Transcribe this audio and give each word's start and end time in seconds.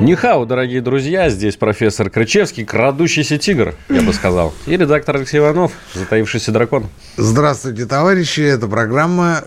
Нихау, 0.00 0.46
дорогие 0.46 0.80
друзья, 0.80 1.28
здесь 1.28 1.56
профессор 1.56 2.08
Крычевский, 2.08 2.64
крадущийся 2.64 3.36
тигр, 3.36 3.74
я 3.90 4.00
бы 4.00 4.14
сказал, 4.14 4.54
и 4.66 4.74
редактор 4.74 5.16
Алексей 5.16 5.38
Иванов, 5.38 5.72
затаившийся 5.92 6.52
дракон. 6.52 6.86
Здравствуйте, 7.18 7.84
товарищи, 7.84 8.40
это 8.40 8.66
программа 8.66 9.44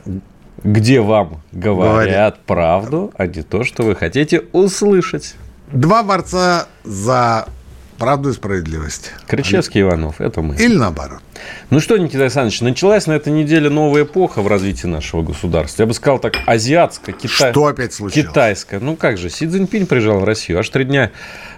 где 0.64 1.02
вам 1.02 1.42
говорят, 1.52 2.06
говорят 2.06 2.40
правду, 2.46 3.12
а 3.18 3.26
не 3.26 3.42
то, 3.42 3.64
что 3.64 3.84
вы 3.84 3.96
хотите 3.96 4.44
услышать. 4.54 5.36
Два 5.72 6.04
борца 6.04 6.68
за 6.84 7.48
правду 7.94 8.30
и 8.30 8.34
справедливость. 8.34 9.12
Кричевский 9.28 9.82
Они... 9.82 9.90
Иванов, 9.90 10.22
это 10.22 10.42
мы. 10.42 10.56
Или 10.56 10.76
наоборот. 10.76 11.22
Ну 11.70 11.80
что, 11.80 11.98
Никита 11.98 12.24
Александрович, 12.24 12.62
началась 12.62 13.08
на 13.08 13.14
этой 13.14 13.34
неделе 13.34 13.70
новая 13.70 14.04
эпоха 14.04 14.42
в 14.42 14.48
развитии 14.48 14.88
нашего 14.88 15.22
государства. 15.22 15.84
Я 15.84 15.88
бы 15.88 15.94
сказал 15.94 16.20
так, 16.20 16.36
азиатская, 16.46 17.14
китай... 17.14 17.52
Что 17.52 17.66
опять 17.66 17.94
случилось? 17.94 18.28
Китайская. 18.28 18.80
Ну 18.80 18.96
как 18.96 19.18
же, 19.18 19.30
Си 19.30 19.48
Цзиньпинь 19.48 19.88
приезжал 19.88 20.20
в 20.20 20.24
Россию. 20.24 20.60
Аж 20.60 20.70
три 20.70 20.86
дня, 20.86 21.12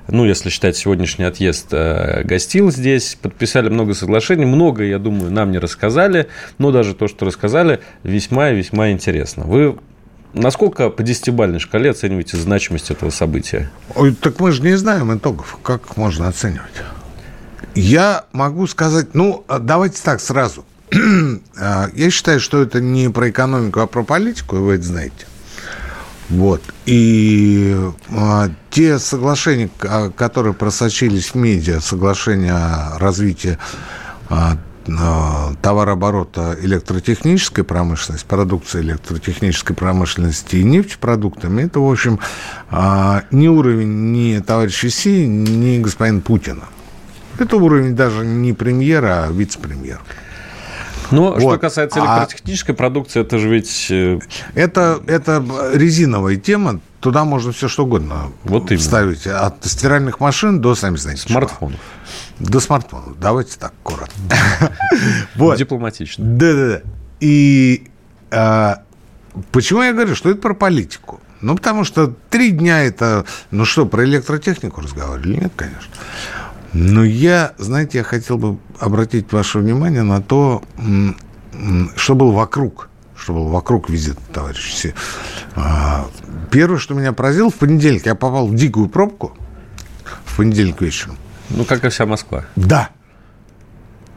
ну 0.07 0.25
если 0.25 0.49
считать 0.49 0.77
сегодняшний 0.77 1.25
отъезд, 1.25 1.67
э, 1.71 2.23
гостил 2.23 2.71
здесь. 2.71 3.17
Подписали 3.21 3.69
много 3.69 3.93
соглашений. 3.93 4.45
Много, 4.45 4.83
я 4.83 4.99
думаю, 4.99 5.31
нам 5.31 5.51
не 5.51 5.57
рассказали. 5.57 6.27
Но 6.57 6.71
даже 6.71 6.93
то, 6.95 7.07
что 7.07 7.25
рассказали, 7.25 7.79
весьма 8.03 8.51
и 8.51 8.55
весьма 8.55 8.91
интересно. 8.91 9.43
Вы 9.43 9.77
Насколько 10.35 10.89
по 10.89 11.01
десятибалльной 11.01 11.59
шкале 11.59 11.91
оцениваете 11.91 12.35
значимость 12.35 12.91
этого 12.91 13.09
события? 13.09 13.71
Ой, 13.95 14.13
так 14.13 14.41
мы 14.41 14.51
же 14.51 14.61
не 14.63 14.75
знаем 14.75 15.17
итогов. 15.17 15.57
Как 15.63 15.95
можно 15.95 16.27
оценивать? 16.27 16.73
Я 17.73 18.25
могу 18.33 18.67
сказать, 18.67 19.15
ну, 19.15 19.45
давайте 19.47 20.01
так 20.03 20.19
сразу. 20.19 20.65
А, 21.57 21.87
я 21.93 22.09
считаю, 22.09 22.41
что 22.41 22.61
это 22.61 22.81
не 22.81 23.09
про 23.09 23.29
экономику, 23.29 23.79
а 23.79 23.87
про 23.87 24.03
политику, 24.03 24.57
и 24.57 24.59
вы 24.59 24.73
это 24.73 24.83
знаете. 24.83 25.25
Вот. 26.29 26.61
И 26.85 27.73
а, 28.09 28.49
те 28.69 28.99
соглашения, 28.99 29.69
а, 29.83 30.09
которые 30.09 30.53
просочились 30.53 31.29
в 31.29 31.35
медиа, 31.35 31.79
соглашения 31.79 32.51
о 32.53 32.99
развитии 32.99 33.57
а, 34.29 34.57
товарооборота 34.85 36.57
электротехнической 36.61 37.63
промышленности, 37.63 38.25
продукции 38.27 38.81
электротехнической 38.81 39.75
промышленности 39.75 40.57
и 40.57 40.63
нефтепродуктами, 40.63 41.63
это, 41.63 41.79
в 41.79 41.91
общем, 41.91 42.19
а, 42.69 43.23
не 43.31 43.49
уровень 43.49 44.11
ни 44.11 44.39
товарища 44.39 44.89
Си, 44.89 45.27
ни 45.27 45.79
господина 45.79 46.21
Путина. 46.21 46.65
Это 47.39 47.57
уровень 47.57 47.95
даже 47.95 48.25
не 48.25 48.53
премьера, 48.53 49.25
а 49.25 49.31
вице-премьера. 49.31 50.01
Ну, 51.11 51.31
вот. 51.31 51.39
что 51.39 51.57
касается 51.57 52.01
а 52.01 52.19
электротехнической 52.19 52.73
а... 52.73 52.77
продукции, 52.77 53.21
это 53.21 53.37
же 53.37 53.49
ведь... 53.49 53.87
Э, 53.89 54.19
это, 54.53 55.01
это 55.07 55.43
резиновая 55.73 56.35
тема, 56.35 56.79
туда 57.05 57.23
можно 57.23 57.51
все 57.51 57.67
что 57.67 57.83
угодно 57.83 58.31
вот 58.45 58.71
вставить. 58.71 59.27
От 59.27 59.63
стиральных 59.63 60.19
машин 60.19 60.59
до, 60.59 60.73
сами 60.73 60.95
знаете, 60.95 61.21
Смартфонов. 61.21 61.79
Чего. 62.39 62.49
До 62.49 62.59
смартфона. 62.59 63.13
Давайте 63.21 63.59
так, 63.59 63.73
коротко. 63.83 64.15
Дипломатично. 65.55 66.25
Да-да-да. 66.25 66.81
И 67.19 67.89
а, 68.31 68.81
почему 69.51 69.83
я 69.83 69.93
говорю, 69.93 70.15
что 70.15 70.31
это 70.31 70.41
про 70.41 70.55
политику? 70.55 71.19
Ну, 71.41 71.55
потому 71.55 71.83
что 71.83 72.11
три 72.31 72.49
дня 72.49 72.81
это... 72.81 73.25
Ну 73.51 73.65
что, 73.65 73.85
про 73.85 74.03
электротехнику 74.03 74.81
разговаривали? 74.81 75.41
Нет, 75.41 75.53
конечно. 75.55 75.93
Но 76.73 77.03
я, 77.03 77.53
знаете, 77.59 77.99
я 77.99 78.03
хотел 78.03 78.39
бы 78.39 78.57
обратить 78.79 79.31
ваше 79.31 79.59
внимание 79.59 80.01
на 80.01 80.23
то, 80.23 80.63
что 81.95 82.15
было 82.15 82.31
вокруг 82.31 82.89
что 83.17 83.33
было 83.33 83.49
вокруг 83.49 83.89
визита 83.89 84.21
товарища 84.33 84.93
а, 85.55 86.07
Первое, 86.51 86.77
что 86.77 86.93
меня 86.93 87.13
поразило, 87.13 87.49
в 87.49 87.55
понедельник 87.55 88.05
я 88.05 88.15
попал 88.15 88.47
в 88.47 88.55
дикую 88.55 88.87
пробку, 88.87 89.37
в 90.25 90.37
понедельник 90.37 90.81
вечером. 90.81 91.17
Ну, 91.49 91.65
как 91.65 91.83
и 91.85 91.89
вся 91.89 92.05
Москва. 92.05 92.45
Да. 92.55 92.89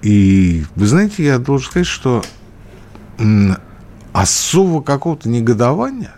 И 0.02 0.64
вы 0.76 0.86
знаете, 0.86 1.24
я 1.24 1.38
должен 1.38 1.70
сказать, 1.70 1.86
что 1.86 2.22
особого 4.12 4.82
какого-то 4.82 5.28
негодования 5.28 6.14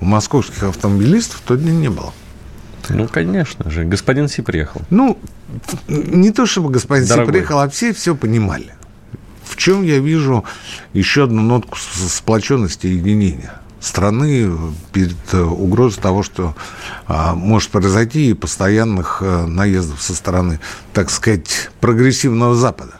у 0.00 0.04
московских 0.04 0.64
автомобилистов 0.64 1.40
в 1.40 1.42
тот 1.42 1.62
день 1.62 1.80
не 1.80 1.88
было. 1.88 2.12
Ну, 2.88 3.08
конечно 3.08 3.70
же. 3.70 3.84
Господин 3.84 4.28
Си 4.28 4.42
приехал. 4.42 4.82
Ну, 4.90 5.18
не 5.88 6.30
то 6.32 6.46
чтобы 6.46 6.70
господин 6.70 7.06
Дорогой. 7.06 7.26
Си 7.26 7.32
приехал, 7.32 7.60
а 7.60 7.68
все 7.68 7.92
все 7.94 8.14
понимали. 8.14 8.72
В 9.44 9.56
чем 9.56 9.82
я 9.82 9.98
вижу 9.98 10.44
еще 10.92 11.24
одну 11.24 11.42
нотку 11.42 11.78
сплоченности 11.78 12.86
и 12.86 12.94
единения? 12.94 13.60
страны 13.84 14.50
перед 14.92 15.16
э, 15.32 15.42
угрозой 15.42 16.00
того, 16.00 16.22
что 16.22 16.54
а, 17.06 17.34
может 17.34 17.70
произойти, 17.70 18.30
и 18.30 18.34
постоянных 18.34 19.18
а, 19.20 19.46
наездов 19.46 20.00
со 20.00 20.14
стороны, 20.14 20.58
так 20.94 21.10
сказать, 21.10 21.70
прогрессивного 21.80 22.54
Запада. 22.54 22.94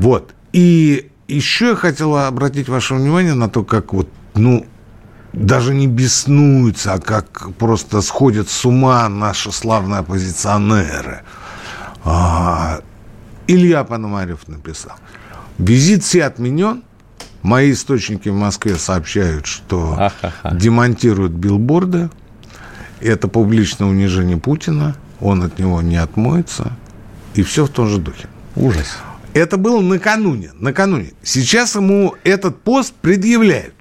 Вот. 0.00 0.34
И 0.52 1.10
еще 1.28 1.70
я 1.70 1.76
хотел 1.76 2.16
обратить 2.16 2.68
ваше 2.68 2.94
внимание 2.94 3.34
на 3.34 3.48
то, 3.48 3.62
как 3.62 3.92
вот, 3.92 4.08
ну, 4.34 4.66
даже 5.32 5.74
не 5.74 5.86
беснуются, 5.86 6.94
а 6.94 7.00
как 7.00 7.52
просто 7.56 8.02
сходят 8.02 8.48
с 8.48 8.64
ума 8.64 9.08
наши 9.08 9.52
славные 9.52 10.00
оппозиционеры. 10.00 11.22
А, 12.04 12.80
Илья 13.46 13.84
Пономарев 13.84 14.48
написал. 14.48 14.96
Визит 15.58 16.02
все 16.04 16.24
отменен– 16.24 16.82
Мои 17.44 17.72
источники 17.72 18.30
в 18.30 18.34
Москве 18.34 18.76
сообщают, 18.76 19.44
что 19.44 19.96
А-ха-ха. 19.98 20.54
демонтируют 20.54 21.32
билборды. 21.32 22.08
Это 23.00 23.28
публичное 23.28 23.86
унижение 23.86 24.38
Путина. 24.38 24.96
Он 25.20 25.42
от 25.42 25.58
него 25.58 25.82
не 25.82 25.96
отмоется. 25.96 26.72
И 27.34 27.42
все 27.42 27.66
в 27.66 27.68
том 27.68 27.88
же 27.88 27.98
духе. 27.98 28.28
Ужас. 28.56 28.96
Это 29.34 29.58
было 29.58 29.82
накануне. 29.82 30.52
Накануне. 30.54 31.12
Сейчас 31.22 31.74
ему 31.74 32.14
этот 32.24 32.62
пост 32.62 32.94
предъявляют. 32.94 33.74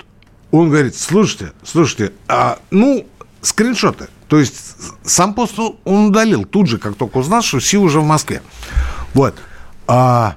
Он 0.52 0.70
говорит, 0.70 0.98
слушайте, 0.98 1.54
слушайте, 1.64 2.12
а, 2.28 2.60
ну, 2.70 3.08
скриншоты. 3.42 4.10
То 4.28 4.40
есть 4.40 4.76
сам 5.06 5.34
пост 5.34 5.58
он 5.58 6.08
удалил 6.08 6.44
тут 6.44 6.68
же, 6.68 6.80
как 6.80 6.96
только 6.96 7.18
узнал, 7.18 7.42
что 7.42 7.62
Си 7.62 7.78
уже 7.78 8.02
в 8.02 8.06
Москве. 8.06 8.42
Вот. 9.14 9.36
А, 9.88 10.36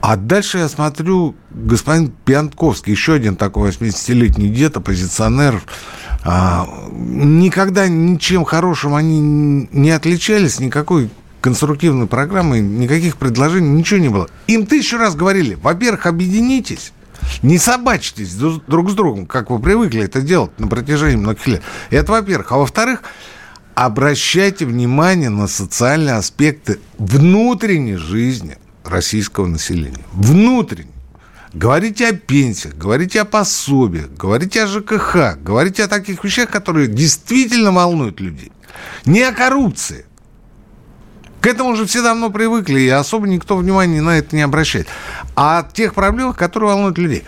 а 0.00 0.16
дальше 0.16 0.58
я 0.58 0.68
смотрю, 0.68 1.34
господин 1.50 2.12
Пьянковский, 2.24 2.92
еще 2.92 3.14
один 3.14 3.36
такой 3.36 3.70
80-летний 3.70 4.48
дед, 4.48 4.76
оппозиционер, 4.76 5.62
а, 6.24 6.66
никогда 6.90 7.86
ничем 7.86 8.44
хорошим 8.44 8.94
они 8.94 9.20
не 9.20 9.90
отличались, 9.90 10.58
никакой 10.58 11.10
конструктивной 11.42 12.06
программы, 12.06 12.60
никаких 12.60 13.18
предложений, 13.18 13.70
ничего 13.70 14.00
не 14.00 14.08
было. 14.08 14.28
Им 14.46 14.66
тысячу 14.66 14.96
раз 14.96 15.14
говорили, 15.14 15.58
во-первых, 15.62 16.06
объединитесь, 16.06 16.92
не 17.42 17.58
собачьтесь 17.58 18.34
друг 18.34 18.90
с 18.90 18.94
другом, 18.94 19.26
как 19.26 19.50
вы 19.50 19.58
привыкли 19.58 20.02
это 20.02 20.22
делать 20.22 20.58
на 20.58 20.66
протяжении 20.66 21.16
многих 21.16 21.46
лет. 21.46 21.62
Это 21.90 22.12
во-первых. 22.12 22.52
А 22.52 22.56
во-вторых, 22.56 23.02
обращайте 23.74 24.64
внимание 24.64 25.28
на 25.28 25.46
социальные 25.46 26.14
аспекты 26.14 26.78
внутренней 26.96 27.96
жизни– 27.96 28.56
российского 28.84 29.46
населения. 29.46 30.04
Внутренне. 30.12 30.90
Говорите 31.52 32.08
о 32.08 32.12
пенсиях, 32.12 32.76
говорите 32.76 33.20
о 33.20 33.24
пособиях, 33.24 34.08
говорите 34.10 34.62
о 34.62 34.66
ЖКХ, 34.68 35.36
говорите 35.42 35.82
о 35.82 35.88
таких 35.88 36.22
вещах, 36.22 36.48
которые 36.48 36.86
действительно 36.86 37.72
волнуют 37.72 38.20
людей. 38.20 38.52
Не 39.04 39.22
о 39.22 39.32
коррупции. 39.32 40.06
К 41.40 41.46
этому 41.46 41.70
уже 41.70 41.86
все 41.86 42.02
давно 42.02 42.30
привыкли, 42.30 42.80
и 42.80 42.88
особо 42.88 43.26
никто 43.26 43.56
внимания 43.56 44.00
на 44.00 44.18
это 44.18 44.36
не 44.36 44.42
обращает. 44.42 44.86
А 45.34 45.60
о 45.60 45.62
тех 45.64 45.94
проблемах, 45.94 46.36
которые 46.36 46.70
волнуют 46.70 46.98
людей. 46.98 47.24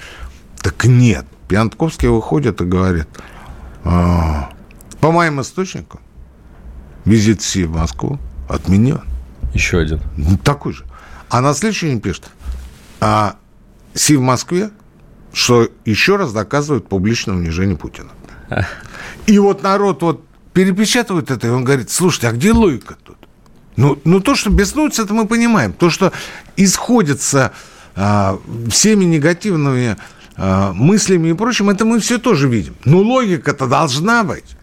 Так 0.60 0.84
нет. 0.84 1.26
Пьянтковский 1.48 2.08
выходит 2.08 2.60
и 2.60 2.64
говорит, 2.64 3.08
а, 3.84 4.50
по 5.00 5.10
моим 5.10 5.40
источникам, 5.40 6.00
визит 7.05 7.43
Си 7.43 7.64
в 7.64 7.72
Москву 7.72 8.19
отменен. 8.48 9.02
Еще 9.55 9.78
один. 9.78 10.00
Ну, 10.16 10.37
такой 10.37 10.75
же. 10.75 10.84
А 11.32 11.40
на 11.40 11.55
следующий 11.55 11.87
день 11.87 12.00
пишет, 12.02 12.29
а 13.00 13.37
Си 13.94 14.17
в 14.17 14.20
Москве, 14.20 14.70
что 15.32 15.67
еще 15.87 16.17
раз 16.17 16.31
доказывает 16.31 16.87
публичное 16.87 17.34
унижение 17.34 17.75
Путина. 17.75 18.11
И 19.26 19.38
вот 19.38 19.62
народ 19.62 20.02
вот 20.02 20.26
перепечатывает 20.52 21.31
это, 21.31 21.46
и 21.46 21.50
он 21.50 21.64
говорит, 21.64 21.90
слушайте, 21.90 22.29
а 22.29 22.32
где 22.32 22.52
логика 22.52 22.96
тут? 23.02 23.17
Ну, 23.76 23.99
ну 24.05 24.20
то, 24.20 24.34
что 24.34 24.50
беснуется, 24.50 25.05
это 25.05 25.14
мы 25.14 25.26
понимаем. 25.26 25.73
То, 25.73 25.88
что 25.88 26.12
исходится 26.58 27.52
а, 27.96 28.38
всеми 28.69 29.05
негативными 29.05 29.96
а, 30.37 30.75
мыслями 30.75 31.31
и 31.31 31.32
прочим, 31.32 31.70
это 31.70 31.87
мы 31.87 31.99
все 32.00 32.19
тоже 32.19 32.46
видим. 32.46 32.76
Но 32.84 32.99
логика-то 32.99 33.67
должна 33.67 34.23
быть. 34.23 34.55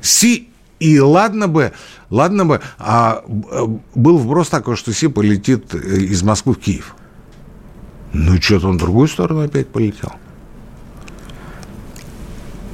Си 0.00 0.50
и 0.78 1.00
ладно 1.00 1.48
бы, 1.48 1.72
ладно 2.10 2.44
бы, 2.44 2.60
а 2.78 3.24
был 3.94 4.18
вброс 4.18 4.48
такой, 4.48 4.76
что 4.76 4.92
Си 4.92 5.08
полетит 5.08 5.74
э, 5.74 5.78
из 5.78 6.22
Москвы 6.22 6.54
в 6.54 6.58
Киев. 6.58 6.94
Ну, 8.12 8.40
что-то 8.40 8.68
он 8.68 8.76
в 8.76 8.80
другую 8.80 9.08
сторону 9.08 9.40
опять 9.40 9.68
полетел. 9.68 10.12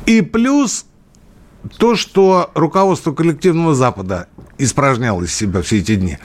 И 0.07 0.21
плюс 0.21 0.87
то, 1.79 1.95
что 1.95 2.51
руководство 2.55 3.13
коллективного 3.13 3.75
Запада 3.75 4.29
испражняло 4.59 5.23
из 5.23 5.35
себя 5.35 5.63
все 5.63 5.79
эти 5.79 5.97
дни. 5.97 6.19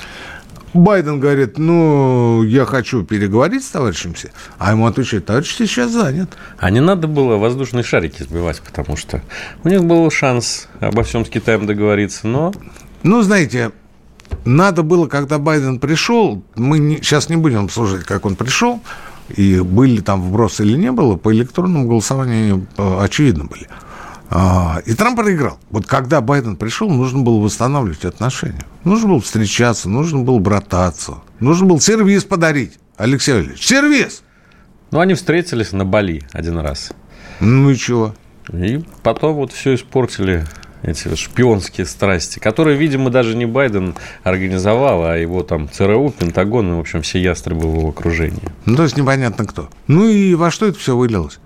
Байден 0.73 1.19
говорит, 1.19 1.57
ну, 1.57 2.43
я 2.43 2.65
хочу 2.65 3.03
переговорить 3.03 3.63
с 3.63 3.69
товарищем 3.69 4.15
Си. 4.15 4.29
А 4.57 4.71
ему 4.71 4.85
отвечают, 4.85 5.25
товарищ 5.25 5.55
Си 5.55 5.65
сейчас 5.65 5.91
занят. 5.91 6.37
А 6.57 6.69
не 6.69 6.81
надо 6.81 7.07
было 7.07 7.37
воздушные 7.37 7.83
шарики 7.83 8.23
сбивать, 8.23 8.61
потому 8.61 8.97
что 8.97 9.21
у 9.63 9.69
них 9.69 9.83
был 9.83 10.09
шанс 10.11 10.67
обо 10.79 11.03
всем 11.03 11.25
с 11.25 11.29
Китаем 11.29 11.65
договориться, 11.65 12.27
но... 12.27 12.53
Ну, 13.03 13.21
знаете, 13.21 13.71
надо 14.45 14.83
было, 14.83 15.07
когда 15.07 15.37
Байден 15.39 15.79
пришел, 15.79 16.43
мы 16.55 16.79
не, 16.79 16.97
сейчас 16.97 17.29
не 17.29 17.37
будем 17.37 17.65
обсуждать, 17.65 18.03
как 18.03 18.25
он 18.25 18.35
пришел, 18.35 18.81
и 19.29 19.59
были 19.59 20.01
там 20.01 20.21
вбросы 20.21 20.63
или 20.63 20.77
не 20.77 20.91
было, 20.91 21.15
по 21.15 21.33
электронному 21.33 21.87
голосованию 21.87 22.67
э, 22.77 22.99
очевидно 23.01 23.45
были. 23.45 23.67
А, 24.29 24.81
и 24.85 24.94
Трамп 24.94 25.18
проиграл. 25.18 25.57
Вот 25.69 25.85
когда 25.85 26.21
Байден 26.21 26.57
пришел, 26.57 26.89
нужно 26.89 27.21
было 27.21 27.39
восстанавливать 27.39 28.06
отношения. 28.06 28.65
Нужно 28.83 29.09
было 29.09 29.21
встречаться, 29.21 29.89
нужно 29.89 30.19
было 30.19 30.39
брататься. 30.39 31.15
Нужно 31.39 31.68
был 31.68 31.79
сервис 31.79 32.24
подарить, 32.24 32.79
Алексей 32.97 33.33
Валерьевич. 33.33 33.65
Сервис! 33.65 34.24
Ну, 34.91 35.00
они 35.00 35.13
встретились 35.13 35.71
на 35.71 35.85
Бали 35.85 36.24
один 36.31 36.57
раз. 36.57 36.91
Ну 37.39 37.69
и 37.69 37.75
чего? 37.75 38.15
И 38.51 38.83
потом 39.03 39.35
вот 39.35 39.51
все 39.51 39.75
испортили 39.75 40.45
эти 40.83 41.13
шпионские 41.15 41.85
страсти, 41.85 42.39
которые, 42.39 42.77
видимо, 42.77 43.09
даже 43.09 43.35
не 43.35 43.45
Байден 43.45 43.95
организовал, 44.24 45.06
а 45.06 45.18
его 45.18 45.44
там 45.44 45.69
ЦРУ, 45.69 46.13
Пентагон, 46.18 46.71
и, 46.71 46.75
в 46.75 46.79
общем, 46.79 47.01
все 47.01 47.21
ястребы 47.21 47.69
в 47.69 47.77
его 47.77 47.89
окружении. 47.89 48.50
Ну, 48.65 48.75
то 48.75 48.83
есть 48.83 48.97
непонятно 48.97 49.45
кто. 49.45 49.69
Ну 49.88 50.07
и 50.07 50.33
во 50.35 50.51
что 50.51 50.68
это 50.68 50.79
все 50.79 50.95
вылилось? 50.95 51.39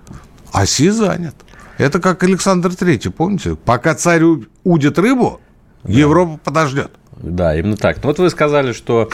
А 0.52 0.66
Си 0.66 0.90
занят. 0.90 1.36
Это 1.78 2.00
как 2.00 2.24
Александр 2.24 2.76
Третий, 2.76 3.10
помните? 3.10 3.56
Пока 3.56 3.96
царь 3.96 4.24
удит 4.64 5.00
рыбу, 5.00 5.40
да. 5.84 5.94
Европа 5.94 6.40
подождет. 6.44 6.92
Да, 7.18 7.56
именно 7.56 7.78
так. 7.78 7.98
Ну, 7.98 8.10
вот 8.10 8.20
вы 8.20 8.30
сказали, 8.30 8.72
что 8.74 9.10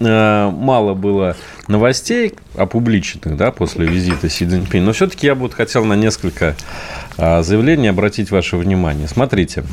э, 0.00 0.50
мало 0.50 0.94
было 0.94 1.36
новостей 1.68 2.34
опубличенных 2.54 3.36
да, 3.36 3.50
после 3.50 3.86
визита 3.86 4.28
Си 4.28 4.46
Цзиньпинь, 4.46 4.82
но 4.82 4.92
все-таки 4.92 5.26
я 5.26 5.34
бы 5.34 5.42
вот 5.42 5.54
хотел 5.54 5.84
на 5.84 5.94
несколько 5.94 6.54
э, 7.16 7.42
заявлений 7.42 7.88
обратить 7.88 8.30
ваше 8.30 8.56
внимание. 8.56 9.08
Смотрите. 9.08 9.64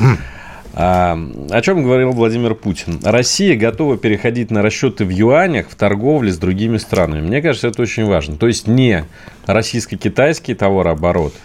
А, 0.75 1.19
о 1.51 1.61
чем 1.61 1.83
говорил 1.83 2.11
Владимир 2.13 2.55
Путин? 2.55 2.99
Россия 3.03 3.55
готова 3.55 3.97
переходить 3.97 4.49
на 4.49 4.63
расчеты 4.63 5.05
в 5.05 5.09
юанях 5.09 5.69
в 5.69 5.75
торговле 5.75 6.31
с 6.31 6.37
другими 6.37 6.77
странами. 6.77 7.21
Мне 7.21 7.41
кажется, 7.41 7.67
это 7.67 7.81
очень 7.81 8.05
важно. 8.05 8.37
То 8.37 8.47
есть 8.47 8.65
не 8.65 9.05
российско-китайский 9.45 10.55
товарооборот, 10.55 11.35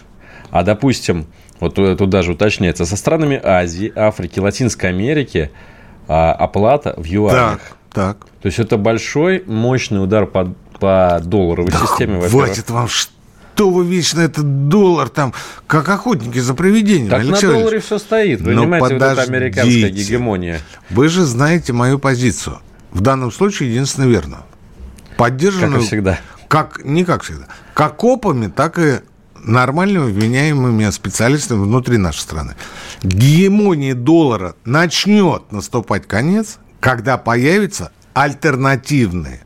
а, 0.51 0.63
допустим, 0.63 1.27
вот 1.61 1.75
тут 1.75 2.09
даже 2.09 2.33
уточняется, 2.33 2.85
со 2.85 2.97
странами 2.97 3.41
Азии, 3.43 3.93
Африки, 3.95 4.39
Латинской 4.41 4.91
Америки 4.91 5.51
а, 6.07 6.33
оплата 6.33 6.95
в 6.97 7.05
юанях. 7.05 7.61
Так, 7.61 7.77
так. 7.93 8.27
То 8.41 8.47
есть 8.47 8.59
это 8.59 8.77
большой, 8.77 9.43
мощный 9.47 10.03
удар 10.03 10.27
по, 10.27 10.55
по 10.79 11.21
долларовой 11.23 11.71
да 11.71 11.79
системе. 11.79 12.21
Хватит 12.29 12.71
вам 12.71 12.89
что 12.89 13.71
вы 13.71 13.85
вечно 13.85 14.21
этот 14.21 14.69
доллар 14.69 15.09
там, 15.09 15.35
как 15.67 15.89
охотники 15.89 16.39
за 16.39 16.55
привидением. 16.55 17.11
Так 17.11 17.23
Алексей 17.23 17.47
на 17.49 17.55
долларе 17.55 17.81
все 17.81 17.99
стоит. 17.99 18.41
Вы 18.41 18.55
понимаете, 18.55 18.95
вот 18.95 19.03
эта 19.03 19.23
американская 19.23 19.91
гегемония. 19.91 20.61
Вы 20.91 21.09
же 21.09 21.25
знаете 21.25 21.73
мою 21.73 21.99
позицию. 21.99 22.61
В 22.93 23.01
данном 23.01 23.33
случае 23.33 23.71
единственно 23.71 24.05
верно. 24.05 24.45
Поддержанную... 25.17 25.81
Как 25.81 25.89
всегда. 25.89 26.21
Как, 26.47 26.85
не 26.85 27.05
как 27.05 27.25
всегда. 27.25 27.49
Как 27.75 27.97
копами, 27.97 28.47
так 28.47 28.79
и 28.79 29.01
нормальными 29.45 30.11
вменяемыми 30.11 30.91
специалистами 30.91 31.63
внутри 31.63 31.97
нашей 31.97 32.21
страны. 32.21 32.55
Гегемонии 33.03 33.93
доллара 33.93 34.55
начнет 34.65 35.51
наступать 35.53 36.07
конец, 36.07 36.59
когда 36.81 37.19
появятся 37.19 37.93
альтернативные 38.15 39.41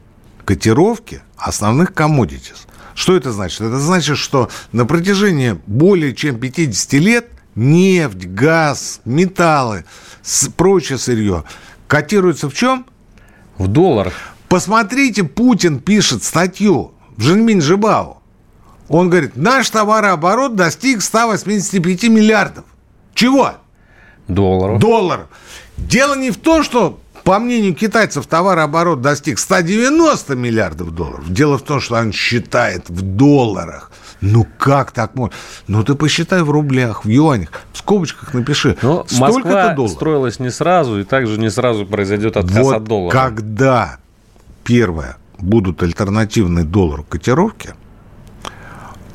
котировки 0.44 1.22
основных 1.36 1.94
коммодитис. 1.94 2.66
Что 2.94 3.16
это 3.16 3.32
значит? 3.32 3.60
Это 3.60 3.78
значит, 3.78 4.18
что 4.18 4.50
на 4.72 4.86
протяжении 4.86 5.58
более 5.66 6.14
чем 6.14 6.38
50 6.38 6.92
лет 6.94 7.28
нефть, 7.54 8.26
газ, 8.26 9.00
металлы, 9.04 9.84
прочее 10.56 10.98
сырье 10.98 11.44
котируются 11.86 12.48
в 12.48 12.54
чем? 12.54 12.86
В 13.58 13.66
долларах. 13.66 14.14
Посмотрите, 14.48 15.24
Путин 15.24 15.78
пишет 15.80 16.22
статью 16.22 16.92
в 17.16 17.22
Женмин 17.22 17.60
Жибау. 17.60 18.21
Он 18.88 19.08
говорит, 19.08 19.36
наш 19.36 19.70
товарооборот 19.70 20.54
достиг 20.54 21.02
185 21.02 22.04
миллиардов. 22.04 22.64
Чего? 23.14 23.52
Долларов. 24.28 24.80
Долларов. 24.80 25.26
Дело 25.76 26.14
не 26.14 26.30
в 26.30 26.36
том, 26.36 26.62
что, 26.62 26.98
по 27.24 27.38
мнению 27.38 27.74
китайцев, 27.74 28.26
товарооборот 28.26 29.00
достиг 29.00 29.38
190 29.38 30.34
миллиардов 30.34 30.94
долларов. 30.94 31.32
Дело 31.32 31.58
в 31.58 31.62
том, 31.62 31.80
что 31.80 31.96
он 31.96 32.12
считает 32.12 32.88
в 32.88 33.02
долларах. 33.02 33.90
Ну 34.20 34.46
как 34.58 34.92
так 34.92 35.16
можно? 35.16 35.34
Ну 35.66 35.82
ты 35.82 35.94
посчитай 35.94 36.42
в 36.42 36.50
рублях, 36.50 37.04
в 37.04 37.08
юанях, 37.08 37.50
в 37.72 37.78
скобочках 37.78 38.34
напиши. 38.34 38.76
Но 38.80 39.04
Москва 39.18 39.76
строилась 39.88 40.38
не 40.38 40.50
сразу, 40.50 41.00
и 41.00 41.04
также 41.04 41.40
не 41.40 41.50
сразу 41.50 41.86
произойдет 41.86 42.36
отказ 42.36 42.62
вот 42.62 42.74
от 42.76 42.84
доллара. 42.84 43.12
когда, 43.12 43.96
первое, 44.62 45.16
будут 45.38 45.82
альтернативные 45.82 46.64
доллару 46.64 47.04
котировки– 47.04 47.74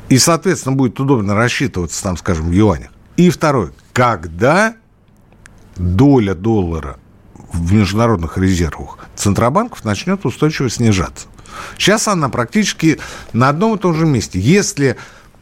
и, 0.08 0.18
соответственно, 0.18 0.74
будет 0.74 0.98
удобно 1.00 1.34
рассчитываться 1.34 2.02
там, 2.02 2.16
скажем, 2.16 2.48
в 2.48 2.52
юанях. 2.52 2.90
И 3.16 3.30
второй, 3.30 3.72
когда 3.92 4.74
доля 5.76 6.34
доллара 6.34 6.98
в 7.52 7.72
международных 7.72 8.38
резервах 8.38 8.98
Центробанков 9.16 9.84
начнет 9.84 10.24
устойчиво 10.24 10.70
снижаться. 10.70 11.26
Сейчас 11.76 12.08
она 12.08 12.28
практически 12.28 12.98
на 13.32 13.48
одном 13.48 13.76
и 13.76 13.78
том 13.78 13.94
же 13.94 14.06
месте. 14.06 14.38
Если 14.38 14.96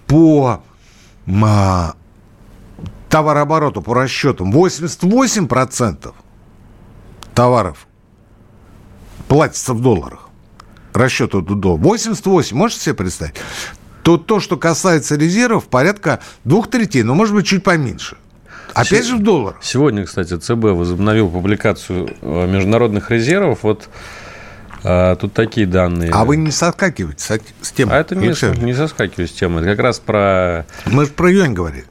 по 0.06 0.62
а, 1.42 1.94
товарообороту, 3.08 3.82
по 3.82 3.94
расчетам, 3.94 4.52
88% 4.52 6.14
товаров 7.34 7.86
платится 9.28 9.74
в 9.74 9.82
долларах, 9.82 10.28
расчету 10.94 11.42
до 11.42 11.76
88, 11.76 12.56
можете 12.56 12.80
себе 12.80 12.94
представить? 12.94 13.34
То 14.06 14.18
то, 14.18 14.38
что 14.38 14.56
касается 14.56 15.16
резервов, 15.16 15.64
порядка 15.64 16.20
двух 16.44 16.70
третей, 16.70 17.02
но, 17.02 17.16
может 17.16 17.34
быть, 17.34 17.44
чуть 17.44 17.64
поменьше. 17.64 18.16
Опять 18.72 19.04
же 19.04 19.16
в 19.16 19.22
долларах. 19.24 19.58
Сегодня, 19.62 20.04
кстати, 20.04 20.36
ЦБ 20.36 20.76
возобновил 20.76 21.28
публикацию 21.28 22.14
э, 22.20 22.46
международных 22.46 23.10
резервов. 23.10 23.64
Вот 23.64 23.88
а, 24.84 25.16
тут 25.16 25.32
такие 25.32 25.66
данные. 25.66 26.12
А 26.12 26.24
вы 26.24 26.36
не 26.36 26.52
соскакиваете 26.52 27.20
с, 27.20 27.40
с 27.66 27.72
темой? 27.72 27.96
А 27.96 27.98
это 27.98 28.14
не, 28.14 28.28
не 28.64 28.74
соскакиваю 28.74 29.26
с 29.26 29.32
темой. 29.32 29.62
Это 29.62 29.72
как 29.72 29.80
раз 29.80 29.98
про... 29.98 30.66
Мы 30.84 31.06
же 31.06 31.10
про 31.10 31.28
юань 31.28 31.54
говорили. 31.54 31.86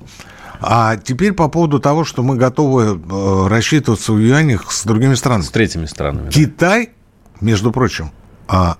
А 0.62 0.95
теперь 0.95 1.34
по 1.34 1.50
поводу 1.50 1.81
того, 1.81 2.05
что 2.05 2.24
мы 2.24 2.38
готовы 2.38 2.98
э, 2.98 3.48
рассчитываться 3.50 4.13
в 4.13 4.19
юанях 4.19 4.72
с 4.72 4.86
другими 4.86 5.15
странами. 5.15 5.43
С 5.43 5.50
третьими 5.50 5.86
странами. 5.86 6.29
Китай, 6.29 6.86
да. 6.86 7.45
между 7.45 7.74
прочим, 7.74 8.12
а, 8.48 8.77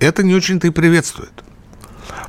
это 0.00 0.22
не 0.22 0.34
очень-то 0.34 0.66
и 0.66 0.70
приветствует. 0.70 1.43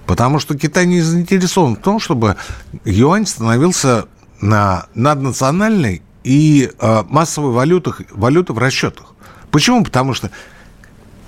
Потому 0.06 0.40
что 0.40 0.58
Китай 0.58 0.86
не 0.86 1.02
заинтересован 1.02 1.76
в 1.76 1.80
том, 1.80 2.00
чтобы 2.00 2.36
юань 2.84 3.26
становился 3.26 4.06
на 4.40 4.88
наднациональной 4.94 6.02
и 6.24 6.72
э, 6.80 7.04
массовой 7.10 7.52
валютах, 7.52 8.02
валюты 8.12 8.54
в 8.54 8.58
расчетах. 8.58 9.14
Почему? 9.52 9.84
Потому 9.84 10.14
что 10.14 10.32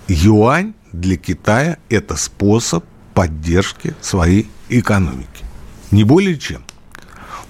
юань 0.07 0.73
для 0.91 1.17
Китая– 1.17 1.77
это 1.89 2.15
способ 2.15 2.83
поддержки 3.13 3.95
своей 4.01 4.49
экономики. 4.69 5.45
Не 5.91 6.03
более 6.03 6.37
чем. 6.37 6.63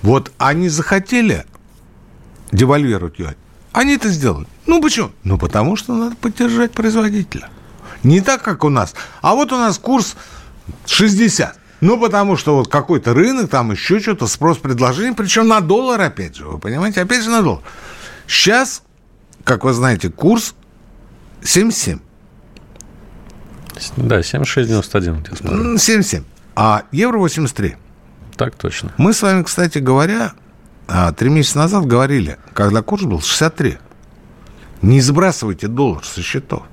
Вот 0.01 0.31
они 0.37 0.69
захотели 0.69 1.45
девальвировать 2.51 3.19
юань. 3.19 3.35
Они 3.73 3.95
это 3.95 4.09
сделали. 4.09 4.47
Ну, 4.65 4.81
почему? 4.81 5.11
Ну, 5.23 5.37
потому 5.37 5.75
что 5.75 5.93
надо 5.93 6.15
поддержать 6.15 6.71
производителя. 6.71 7.49
Не 8.03 8.21
так, 8.21 8.41
как 8.43 8.63
у 8.63 8.69
нас. 8.69 8.95
А 9.21 9.35
вот 9.35 9.51
у 9.51 9.57
нас 9.57 9.77
курс 9.77 10.15
60. 10.85 11.57
Ну, 11.81 11.99
потому 11.99 12.37
что 12.37 12.57
вот 12.57 12.69
какой-то 12.69 13.13
рынок, 13.13 13.49
там 13.49 13.71
еще 13.71 13.99
что-то, 13.99 14.27
спрос-предложение, 14.27 15.13
причем 15.13 15.47
на 15.47 15.61
доллар, 15.61 16.01
опять 16.01 16.35
же, 16.35 16.45
вы 16.45 16.57
понимаете, 16.57 17.01
опять 17.01 17.23
же 17.23 17.29
на 17.29 17.43
доллар. 17.43 17.61
Сейчас 18.25 18.81
как 19.47 19.63
вы 19.63 19.71
знаете, 19.71 20.09
курс 20.09 20.55
77. 21.41 21.99
Да, 23.95 24.19
76,91. 24.19 25.77
77. 25.77 26.23
А 26.55 26.83
евро 26.91 27.17
83. 27.19 27.77
Так 28.35 28.55
точно. 28.55 28.91
Мы 28.97 29.13
с 29.13 29.21
вами, 29.21 29.43
кстати 29.43 29.77
говоря, 29.77 30.33
а, 30.87 31.13
три 31.13 31.29
месяца 31.29 31.59
назад 31.59 31.85
говорили, 31.85 32.37
когда 32.53 32.81
курс 32.81 33.03
был 33.03 33.21
63. 33.21 33.77
Не 34.81 34.99
сбрасывайте 34.99 35.67
доллар 35.67 36.03
со 36.03 36.21
счетов. 36.21 36.63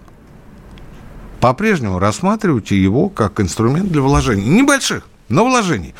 По-прежнему 1.44 1.98
рассматривайте 1.98 2.82
его 2.82 3.10
как 3.10 3.38
инструмент 3.38 3.92
для 3.92 4.00
вложений. 4.00 4.46
Небольших, 4.46 5.06
но 5.28 5.44
вложений. 5.44 5.94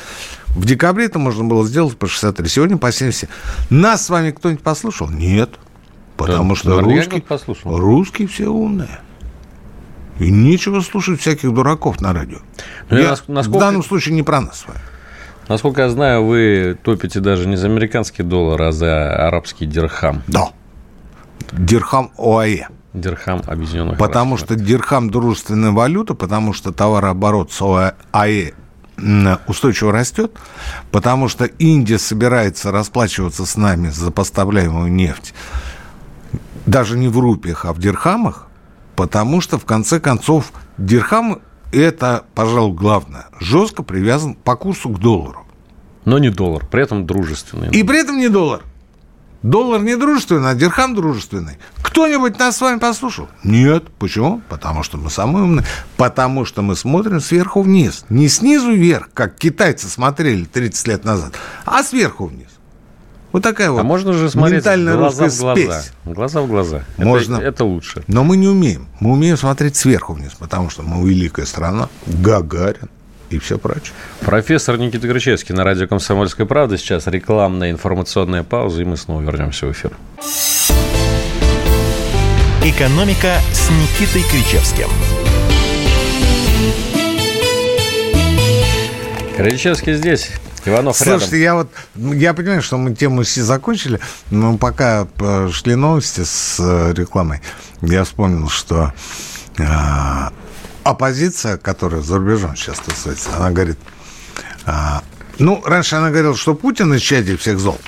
В 0.46 0.64
декабре 0.64 1.04
это 1.04 1.18
можно 1.18 1.44
было 1.44 1.66
сделать 1.66 1.98
по 1.98 2.06
63, 2.06 2.48
сегодня 2.48 2.78
по 2.78 2.90
70. 2.90 3.28
Нас 3.68 4.06
с 4.06 4.08
вами 4.08 4.30
кто-нибудь 4.30 4.62
послушал? 4.62 5.10
Нет. 5.10 5.58
Потому 6.16 6.54
да, 6.54 6.58
что 6.58 6.80
русские, 6.80 7.22
русские 7.64 8.26
все 8.26 8.46
умные. 8.48 9.00
И 10.18 10.30
нечего 10.30 10.80
слушать 10.80 11.20
всяких 11.20 11.52
дураков 11.52 12.00
на 12.00 12.14
радио. 12.14 12.38
Но 12.88 12.96
ну, 12.96 13.02
я, 13.02 13.10
насколько... 13.10 13.42
В 13.42 13.60
данном 13.60 13.84
случае 13.84 14.14
не 14.14 14.22
про 14.22 14.40
нас 14.40 14.60
с 14.60 14.66
вами. 14.66 14.80
Насколько 15.48 15.82
я 15.82 15.90
знаю, 15.90 16.24
вы 16.24 16.78
топите 16.82 17.20
даже 17.20 17.46
не 17.46 17.56
за 17.56 17.66
американский 17.66 18.22
доллар, 18.22 18.62
а 18.62 18.72
за 18.72 19.14
арабский 19.14 19.66
дирхам. 19.66 20.22
Да. 20.26 20.52
Дирхам 21.52 22.12
ОАЭ. 22.16 22.68
Дирхам 22.94 23.42
объединенных 23.46 23.98
Потому 23.98 24.36
что 24.36 24.54
дирхам 24.54 25.10
дружественная 25.10 25.72
валюта, 25.72 26.14
потому 26.14 26.52
что 26.52 26.72
товарооборот 26.72 27.52
с 27.52 27.60
ОАЭ 27.60 28.52
устойчиво 29.48 29.92
растет, 29.92 30.32
потому 30.92 31.28
что 31.28 31.44
Индия 31.44 31.98
собирается 31.98 32.70
расплачиваться 32.70 33.44
с 33.44 33.56
нами 33.56 33.88
за 33.88 34.12
поставляемую 34.12 34.92
нефть 34.92 35.34
даже 36.66 36.96
не 36.96 37.08
в 37.08 37.18
рупиях, 37.18 37.64
а 37.64 37.72
в 37.72 37.78
дирхамах, 37.78 38.48
потому 38.96 39.40
что, 39.40 39.58
в 39.58 39.64
конце 39.64 40.00
концов, 40.00 40.52
дирхам– 40.78 41.40
это, 41.72 42.24
пожалуй, 42.34 42.74
главное, 42.74 43.26
жестко 43.40 43.82
привязан 43.82 44.34
по 44.34 44.56
курсу 44.56 44.88
к 44.88 44.98
доллару. 44.98 45.44
Но 46.04 46.18
не 46.18 46.30
доллар, 46.30 46.66
при 46.66 46.82
этом 46.82 47.06
дружественный. 47.06 47.70
И 47.70 47.82
при 47.82 48.00
этом 48.00 48.18
не 48.18 48.28
доллар. 48.28 48.62
Доллар 49.44 49.82
не 49.82 49.94
дружественный, 49.94 50.52
а 50.52 50.54
дирхам 50.54 50.94
дружественный. 50.94 51.58
Кто-нибудь 51.82 52.38
нас 52.38 52.56
с 52.56 52.62
вами 52.62 52.78
послушал? 52.78 53.28
Нет. 53.42 53.84
Почему? 53.98 54.40
Потому 54.48 54.82
что 54.82 54.96
мы 54.96 55.10
самые 55.10 55.44
умные. 55.44 55.66
Потому 55.98 56.46
что 56.46 56.62
мы 56.62 56.74
смотрим 56.74 57.20
сверху 57.20 57.60
вниз. 57.60 58.06
Не 58.08 58.28
снизу 58.28 58.72
вверх, 58.72 59.10
как 59.12 59.36
китайцы 59.36 59.88
смотрели 59.88 60.44
30 60.44 60.88
лет 60.88 61.04
назад, 61.04 61.34
а 61.66 61.82
сверху 61.82 62.24
вниз. 62.24 62.48
Вот 63.32 63.42
такая 63.42 63.70
вот. 63.70 63.80
А 63.80 63.82
можно 63.82 64.14
же 64.14 64.30
смотреть 64.30 64.64
глаза 64.64 65.28
в 65.28 65.38
глаза. 65.38 65.54
Спесь. 65.54 65.92
Глаза 66.06 66.40
в 66.40 66.46
глаза. 66.46 66.84
Можно. 66.96 67.36
Это, 67.36 67.44
это 67.44 67.64
лучше. 67.66 68.02
Но 68.06 68.24
мы 68.24 68.38
не 68.38 68.48
умеем. 68.48 68.88
Мы 68.98 69.12
умеем 69.12 69.36
смотреть 69.36 69.76
сверху 69.76 70.14
вниз, 70.14 70.32
потому 70.38 70.70
что 70.70 70.82
мы 70.82 71.06
великая 71.06 71.44
страна. 71.44 71.90
Гагарин 72.06 72.88
и 73.30 73.38
все 73.38 73.58
прочее. 73.58 73.92
Профессор 74.20 74.78
Никита 74.78 75.08
Крычевский 75.08 75.54
на 75.54 75.64
радио 75.64 75.86
«Комсомольская 75.86 76.46
правда». 76.46 76.78
Сейчас 76.78 77.06
рекламная 77.06 77.70
информационная 77.70 78.42
пауза, 78.42 78.82
и 78.82 78.84
мы 78.84 78.96
снова 78.96 79.22
вернемся 79.22 79.66
в 79.66 79.72
эфир. 79.72 79.92
«Экономика» 82.64 83.36
с 83.52 83.70
Никитой 83.70 84.22
Кричевским. 84.30 84.88
Кричевский 89.36 89.94
здесь. 89.94 90.30
Иванов 90.64 90.96
Слушайте, 90.96 91.38
рядом. 91.38 91.68
я 91.94 92.04
вот, 92.06 92.14
я 92.14 92.34
понимаю, 92.34 92.62
что 92.62 92.78
мы 92.78 92.94
тему 92.94 93.22
все 93.22 93.42
закончили, 93.42 94.00
но 94.30 94.56
пока 94.56 95.06
э, 95.18 95.50
шли 95.52 95.74
новости 95.74 96.24
с 96.24 96.56
э, 96.58 96.94
рекламой, 96.96 97.40
я 97.82 98.04
вспомнил, 98.04 98.48
что 98.48 98.92
э, 99.58 99.64
оппозиция, 100.84 101.56
которая 101.56 102.02
за 102.02 102.18
рубежом 102.18 102.56
сейчас 102.56 102.78
тусуется, 102.78 103.30
она 103.36 103.50
говорит, 103.50 103.78
э, 104.66 104.72
ну, 105.38 105.62
раньше 105.64 105.96
она 105.96 106.10
говорила, 106.10 106.36
что 106.36 106.54
Путин 106.54 106.94
исчадие 106.96 107.36
всех 107.36 107.58
зол, 107.58 107.80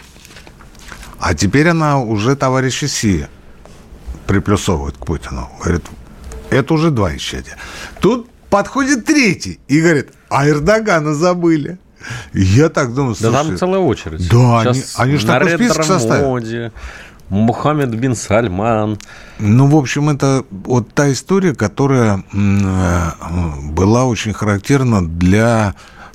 а 1.19 1.35
теперь 1.35 1.69
она 1.69 2.01
уже 2.01 2.35
товарища 2.37 2.89
Си 2.89 3.27
приплюсовывает 4.27 4.97
к 4.97 5.07
Путину. 5.07 5.49
Говорит, 5.61 5.85
это 6.51 6.75
уже 6.75 6.91
два 6.91 7.15
исчадия. 7.17 7.57
Тут 8.01 8.29
подходит 8.51 9.05
третий 9.05 9.61
и 9.69 9.81
говорит, 9.81 10.13
а 10.29 10.49
Эрдогана 10.49 11.15
забыли. 11.15 11.79
Я 12.33 12.69
так 12.69 12.95
думаю, 12.95 13.15
слушай... 13.15 13.33
Да 13.33 13.43
там 13.43 13.59
целая 13.59 13.81
очередь. 13.81 14.29
Да, 14.29 14.63
Сейчас 14.63 14.95
они, 14.97 15.11
они 15.11 15.19
же 15.19 15.27
такой 15.27 15.51
список 15.55 15.85
составили. 15.85 16.73
Мухаммед 17.29 17.99
бин 17.99 18.15
Сальман. 18.15 18.99
Ну, 19.39 19.67
в 19.67 19.77
общем, 19.77 20.09
это 20.09 20.45
вот 20.51 20.93
та 20.95 21.11
история, 21.11 21.55
которая 21.55 22.23
э, 22.33 23.11
была 23.71 24.05
очень 24.05 24.33
характерна 24.33 25.07
для 25.07 25.75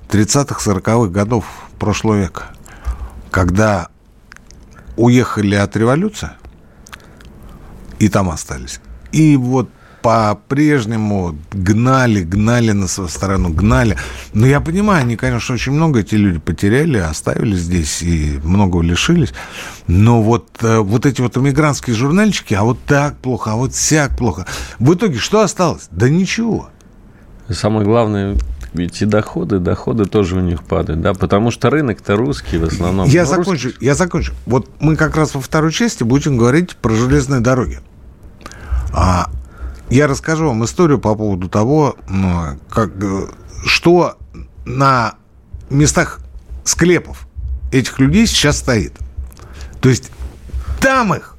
30-х, 0.09 0.71
40-х 0.71 1.11
годов 1.11 1.45
прошлого 1.79 2.15
века, 2.15 2.43
когда 3.29 3.89
уехали 4.95 5.55
от 5.55 5.75
революции 5.75 6.31
и 7.99 8.07
там 8.07 8.29
остались. 8.29 8.79
И 9.11 9.35
вот 9.35 9.69
по-прежнему 10.01 11.35
гнали, 11.51 12.23
гнали 12.23 12.71
на 12.71 12.87
свою 12.87 13.09
сторону, 13.09 13.49
гнали. 13.49 13.97
Но 14.33 14.47
я 14.47 14.59
понимаю, 14.61 15.01
они, 15.01 15.15
конечно, 15.15 15.55
очень 15.55 15.71
много 15.73 15.99
эти 15.99 16.15
люди 16.15 16.39
потеряли, 16.39 16.97
оставили 16.97 17.55
здесь 17.55 18.01
и 18.01 18.39
многого 18.43 18.81
лишились. 18.81 19.33
Но 19.87 20.21
вот, 20.21 20.47
э, 20.61 20.79
вот 20.79 21.05
эти 21.05 21.21
вот 21.21 21.37
эмигрантские 21.37 21.95
журнальчики, 21.95 22.53
а 22.53 22.63
вот 22.63 22.79
так 22.85 23.17
плохо, 23.17 23.51
а 23.51 23.55
вот 23.55 23.75
сяк 23.75 24.17
плохо. 24.17 24.45
В 24.79 24.93
итоге 24.93 25.17
что 25.17 25.41
осталось? 25.41 25.87
Да 25.91 26.09
ничего. 26.09 26.69
Самое 27.49 27.85
главное, 27.85 28.37
ведь 28.73 29.01
и 29.01 29.05
доходы, 29.05 29.59
доходы 29.59 30.05
тоже 30.05 30.37
у 30.37 30.39
них 30.39 30.63
падают, 30.63 31.01
да, 31.01 31.13
потому 31.13 31.51
что 31.51 31.69
рынок-то 31.69 32.15
русский 32.15 32.57
в 32.57 32.63
основном. 32.63 33.07
Я 33.09 33.23
ну, 33.23 33.29
закончу, 33.29 33.67
русский... 33.67 33.85
я 33.85 33.95
закончу. 33.95 34.33
Вот 34.45 34.69
мы 34.79 34.95
как 34.95 35.17
раз 35.17 35.35
во 35.35 35.41
второй 35.41 35.73
части 35.73 36.03
будем 36.03 36.37
говорить 36.37 36.75
про 36.77 36.93
железные 36.95 37.41
дороги. 37.41 37.79
А 38.93 39.29
я 39.91 40.07
расскажу 40.07 40.47
вам 40.47 40.63
историю 40.63 40.99
по 40.99 41.15
поводу 41.15 41.49
того, 41.49 41.97
как, 42.69 42.91
что 43.65 44.17
на 44.65 45.15
местах 45.69 46.21
склепов 46.63 47.27
этих 47.71 47.99
людей 47.99 48.25
сейчас 48.25 48.57
стоит. 48.57 48.93
То 49.81 49.89
есть 49.89 50.11
там 50.79 51.13
их 51.13 51.35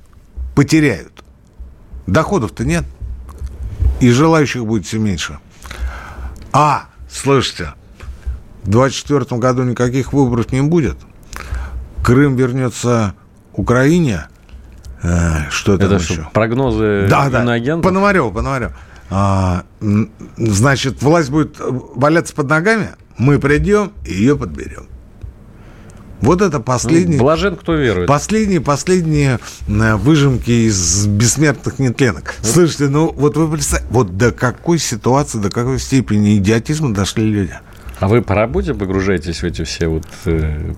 потеряют. 0.55 1.25
Доходов-то 2.07 2.65
нет. 2.65 2.85
И 4.01 4.11
желающих 4.11 4.67
будет 4.67 4.85
все 4.87 4.99
меньше. 4.99 5.39
А, 6.53 6.89
слышите, 7.11 7.73
в 8.65 8.69
2024 8.69 9.41
году 9.41 9.63
никаких 9.63 10.13
выборов 10.13 10.53
не 10.53 10.61
будет. 10.61 10.99
Крым 12.03 12.37
вернется 12.37 13.15
Украине, 13.55 14.27
Э, 14.27 14.32
что 15.51 15.75
это 15.75 15.95
еще? 15.95 16.29
Прогнозы 16.33 17.07
да, 17.09 17.29
да. 17.29 17.41
Пономарев, 17.81 18.33
Пономарев. 18.33 18.73
А, 19.11 19.65
значит, 20.39 21.03
власть 21.03 21.31
будет 21.31 21.57
валяться 21.59 22.35
под 22.35 22.49
ногами, 22.49 22.89
мы 23.19 23.39
придем 23.39 23.93
и 24.07 24.15
ее 24.15 24.39
подберем. 24.39 24.87
Вот 26.23 26.41
это 26.41 26.61
последние... 26.61 27.19
Ну, 27.19 27.25
блажен, 27.25 27.57
кто 27.57 27.75
верует. 27.75 28.07
Последние, 28.07 28.61
последние 28.61 29.41
э, 29.67 29.97
выжимки 29.97 30.69
из 30.69 31.07
бессмертных 31.07 31.81
нетленок. 31.81 32.37
Вот. 32.39 32.51
Слушайте, 32.51 32.89
ну 32.89 33.13
вот 33.13 33.37
вы 33.37 33.51
представьте, 33.51 33.89
вот 33.91 34.17
до 34.17 34.31
какой 34.31 34.79
ситуации, 34.79 35.39
до 35.39 35.51
какой 35.51 35.81
степени 35.81 36.39
идиотизма 36.39 36.95
дошли 36.95 37.25
люди. 37.25 37.59
А 37.99 38.07
вы 38.07 38.23
по 38.23 38.37
работе 38.37 38.73
погружаетесь 38.73 39.43
в 39.43 39.45
эти 39.45 39.65
все 39.65 39.89
вот 39.89 40.07
э, 40.25 40.75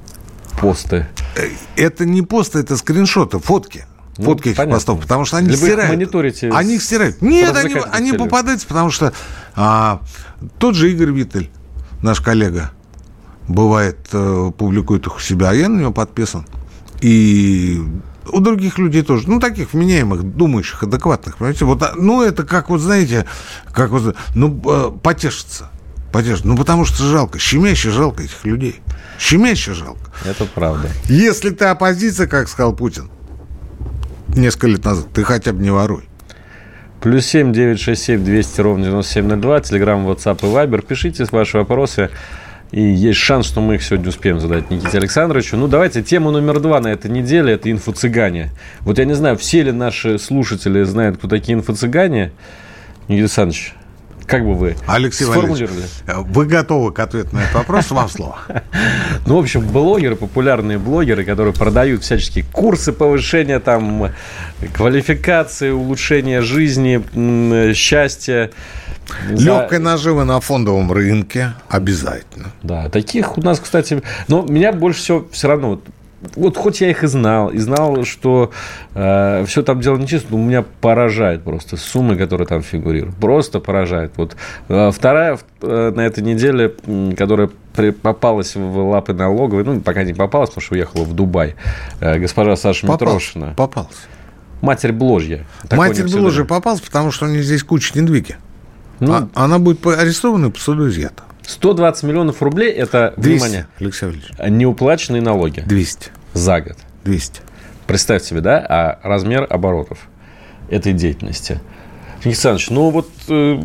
посты? 0.59 1.07
Э, 1.37 1.43
это 1.77 2.07
не 2.07 2.23
посты, 2.23 2.61
это 2.61 2.79
скриншоты, 2.79 3.39
фотки. 3.39 3.85
Ну, 4.17 4.25
фотки 4.25 4.49
этих 4.49 4.57
понятно. 4.57 4.77
постов, 4.77 5.01
потому 5.01 5.25
что 5.25 5.39
они 5.39 5.49
Либо 5.49 5.59
стирают. 5.59 5.91
мониторите. 5.91 6.51
Они 6.51 6.77
их 6.77 6.83
стирают. 6.83 7.21
Нет, 7.21 7.57
они, 7.57 7.77
они 7.91 8.13
попадаются, 8.13 8.67
потому 8.67 8.91
что 8.91 9.13
а, 9.57 10.01
тот 10.59 10.77
же 10.77 10.93
Игорь 10.93 11.11
Виттель, 11.11 11.51
наш 12.03 12.21
коллега, 12.21 12.71
бывает, 13.49 13.99
э, 14.13 14.53
публикует 14.57 15.07
их 15.07 15.17
у 15.17 15.21
себя, 15.21 15.51
а 15.51 15.55
я 15.55 15.69
на 15.69 15.81
него 15.81 15.93
подписан. 15.93 16.47
И 17.01 17.83
у 18.31 18.41
других 18.41 18.79
людей 18.79 19.03
тоже, 19.03 19.29
ну, 19.29 19.41
таких 19.41 19.73
вменяемых, 19.73 20.23
думающих, 20.23 20.83
адекватных, 20.83 21.37
понимаете, 21.37 21.65
вот, 21.65 21.83
а, 21.83 21.93
ну, 21.97 22.23
это 22.23 22.45
как, 22.45 22.71
вот, 22.71 22.81
знаете, 22.81 23.27
как 23.73 23.91
вот, 23.91 24.17
ну, 24.35 24.63
э, 24.65 24.93
потешиться, 25.03 25.71
потешиться, 26.13 26.47
ну, 26.47 26.57
потому 26.57 26.85
что 26.85 27.05
жалко, 27.05 27.39
щемяще 27.39 27.91
жалко 27.91 28.23
этих 28.23 28.45
людей, 28.45 28.81
щемяще 29.19 29.75
жалко. 29.75 30.11
Это 30.25 30.47
правда. 30.47 30.89
Если 31.09 31.51
ты 31.51 31.67
оппозиция, 31.67 32.27
как 32.27 32.49
сказал 32.49 32.75
Путин, 32.75 33.11
несколько 34.37 34.69
лет 34.69 34.85
назад. 34.85 35.07
Ты 35.13 35.25
хотя 35.25 35.53
бы 35.53 35.63
не 35.63 35.71
воруй. 35.71 36.05
Плюс 37.01 37.27
семь 37.27 37.53
девять 37.53 37.81
шесть 37.81 38.05
семь 38.05 38.25
двести 38.25 38.61
ровно 38.61 38.85
девяносто 38.85 39.13
семь 39.13 39.27
ноль 39.27 39.41
два. 39.41 39.61
Телеграмм, 39.61 40.07
WhatsApp 40.09 40.39
и 40.43 40.47
Viber. 40.47 40.85
Пишите 40.85 41.25
ваши 41.31 41.59
вопросы. 41.59 42.11
И 42.71 42.81
есть 42.81 43.21
шанс, 43.21 43.47
что 43.47 43.61
мы 43.61 43.77
их 43.77 43.85
сегодня 43.85 44.09
успеем 44.09 44.41
задать 44.41 44.69
Никите 44.71 44.99
Александровичу. 44.99 45.57
Ну, 45.57 45.69
давайте 45.69 46.03
тему 46.03 46.33
номер 46.33 46.59
два 46.59 46.81
на 46.81 46.89
этой 46.89 47.09
неделе– 47.09 47.53
это 47.55 47.71
инфо-цыгане. 47.71 48.51
Вот 48.81 48.99
я 48.99 49.05
не 49.05 49.13
знаю, 49.13 49.37
все 49.37 49.63
ли 49.63 49.71
наши 49.71 50.19
слушатели 50.19 50.83
знают, 50.83 51.19
кто 51.19 51.29
такие 51.29 51.57
инфо-цыгане. 51.57 52.33
Никита 53.07 53.25
Александрович, 53.25 53.75
как 54.27 54.45
бы 54.45 54.55
вы 54.55 54.77
Алексей 54.87 55.25
сформулировали? 55.25 55.83
вы 56.07 56.47
готовы 56.47 56.93
к 56.93 56.99
ответу 56.99 57.35
на 57.35 57.41
этот 57.41 57.55
вопрос? 57.55 57.91
Вам 57.91 58.09
слово. 58.09 58.39
Ну, 59.27 59.37
в 59.37 59.39
общем, 59.39 59.67
блогеры, 59.67 60.17
популярные 60.17 60.77
блогеры, 60.77 61.25
которые 61.25 61.55
продают 61.55 62.03
всяческие 62.03 62.45
курсы 62.53 62.93
повышения 62.93 63.59
там 63.59 64.11
квалификации, 64.75 65.71
улучшения 65.71 66.43
жизни, 66.43 67.03
счастья. 67.73 68.51
Легкой 69.31 69.79
наживы 69.79 70.25
на 70.25 70.41
фондовом 70.41 70.93
рынке 70.93 71.55
обязательно. 71.69 72.53
Да, 72.63 72.89
таких 72.91 73.39
у 73.39 73.43
нас, 73.43 73.61
кстати... 73.61 74.03
Но 74.29 74.43
меня 74.43 74.73
больше 74.73 75.01
всего 75.01 75.27
все 75.31 75.49
равно 75.49 75.81
вот 76.37 76.57
хоть 76.57 76.81
я 76.81 76.91
их 76.91 77.05
и 77.05 77.07
знал, 77.07 77.51
и 77.51 77.59
знал, 77.59 78.05
что 78.05 78.51
э, 78.95 79.45
все 79.47 79.63
там 79.63 79.81
дело 79.81 79.97
нечисто, 79.97 80.29
но 80.31 80.39
меня 80.39 80.65
поражает 80.81 81.43
просто 81.43 81.77
суммы, 81.77 82.17
которые 82.17 82.47
там 82.47 82.63
фигурируют. 82.63 83.17
Просто 83.17 83.61
поражает. 83.61 84.13
Вот 84.17 84.37
э, 84.69 84.91
вторая 84.93 85.39
э, 85.63 85.93
на 85.95 86.01
этой 86.01 86.23
неделе, 86.23 86.75
которая 87.17 87.51
при, 87.75 87.91
попалась 87.91 88.55
в 88.55 88.89
лапы 88.89 89.13
налоговой, 89.13 89.65
ну, 89.65 89.81
пока 89.81 90.05
не 90.05 90.15
попалась, 90.15 90.51
потому 90.51 90.63
что 90.63 90.75
уехала 90.75 91.05
в 91.05 91.13
Дубай, 91.15 91.55
э, 92.01 92.19
госпожа 92.19 92.57
Саша 92.57 92.87
Попал, 92.87 93.09
Митрошина. 93.09 93.55
Попалась. 93.57 94.07
Матерь 94.61 94.93
Бложья. 94.93 95.47
Матерь 95.71 96.09
Бложья 96.09 96.45
попалась, 96.45 96.81
потому 96.81 97.11
что 97.11 97.27
у 97.27 97.29
нее 97.29 97.43
здесь 97.43 97.63
куча 97.63 97.99
недвиги. 97.99 98.37
Ну, 99.01 99.13
а, 99.13 99.29
она 99.35 99.59
будет 99.59 99.85
арестована 99.87 100.47
и 100.47 100.51
по 100.51 100.59
суду 100.59 100.89
изъята. 100.89 101.25
120 101.47 102.05
миллионов 102.05 102.43
рублей– 102.43 102.71
это, 102.73 103.13
200, 103.17 103.31
внимание, 103.31 103.67
Алексей 103.79 104.07
Валерьевич. 104.07 104.33
неуплаченные 104.49 105.21
налоги. 105.21 105.61
200. 105.67 106.11
За 106.35 106.61
год. 106.61 106.77
200. 107.05 107.41
Представьте 107.87 108.29
себе, 108.29 108.41
да, 108.41 108.65
а 108.69 109.01
размер 109.03 109.47
оборотов 109.49 109.99
этой 110.69 110.93
деятельности. 110.93 111.61
Александрович, 112.25 112.71
ну 112.71 112.91
вот 112.91 113.11
э, 113.29 113.63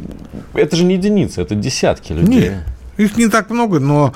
это 0.53 0.75
же 0.75 0.83
не 0.83 0.95
единицы, 0.95 1.41
это 1.41 1.55
десятки 1.55 2.11
людей. 2.11 2.49
Нет, 2.49 2.63
их 2.97 3.17
не 3.17 3.27
так 3.27 3.49
много, 3.49 3.79
но 3.79 4.13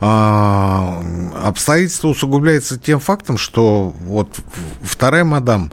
а, 0.00 1.00
обстоятельство 1.44 2.08
усугубляется 2.08 2.78
тем 2.78 2.98
фактом, 2.98 3.38
что 3.38 3.94
вот 4.00 4.28
вторая 4.82 5.24
мадам 5.24 5.70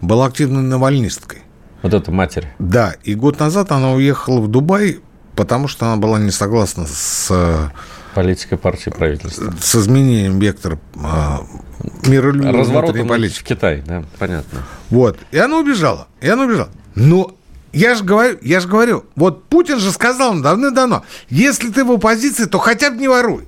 была 0.00 0.26
активной 0.26 0.62
навальнисткой. 0.62 1.40
Вот 1.82 1.92
эта 1.92 2.12
матерь. 2.12 2.46
Да, 2.60 2.94
и 3.02 3.14
год 3.14 3.40
назад 3.40 3.72
она 3.72 3.92
уехала 3.92 4.40
в 4.40 4.48
Дубай 4.48 5.00
потому 5.34 5.68
что 5.68 5.86
она 5.86 5.96
была 5.96 6.18
не 6.18 6.30
согласна 6.30 6.86
с... 6.86 7.70
Политикой 8.14 8.56
партии 8.56 8.90
правительства. 8.90 9.52
С 9.60 9.74
изменением 9.74 10.38
вектора 10.38 10.78
э, 10.94 12.08
миролюбивой 12.08 12.62
внутренней 12.64 13.08
политики. 13.08 13.40
в 13.40 13.44
Китай, 13.44 13.82
да, 13.86 14.04
понятно. 14.18 14.60
Вот. 14.90 15.18
И 15.32 15.38
она 15.38 15.58
убежала. 15.58 16.06
И 16.20 16.28
она 16.28 16.44
убежала. 16.44 16.70
Но 16.94 17.34
я 17.72 17.96
же 17.96 18.04
говорю, 18.04 18.38
я 18.40 18.60
же 18.60 18.68
говорю, 18.68 19.04
вот 19.16 19.44
Путин 19.44 19.80
же 19.80 19.90
сказал 19.90 20.40
давно-давно, 20.40 21.04
если 21.28 21.70
ты 21.70 21.84
в 21.84 21.90
оппозиции, 21.90 22.44
то 22.44 22.58
хотя 22.58 22.90
бы 22.90 22.98
не 22.98 23.08
воруй. 23.08 23.44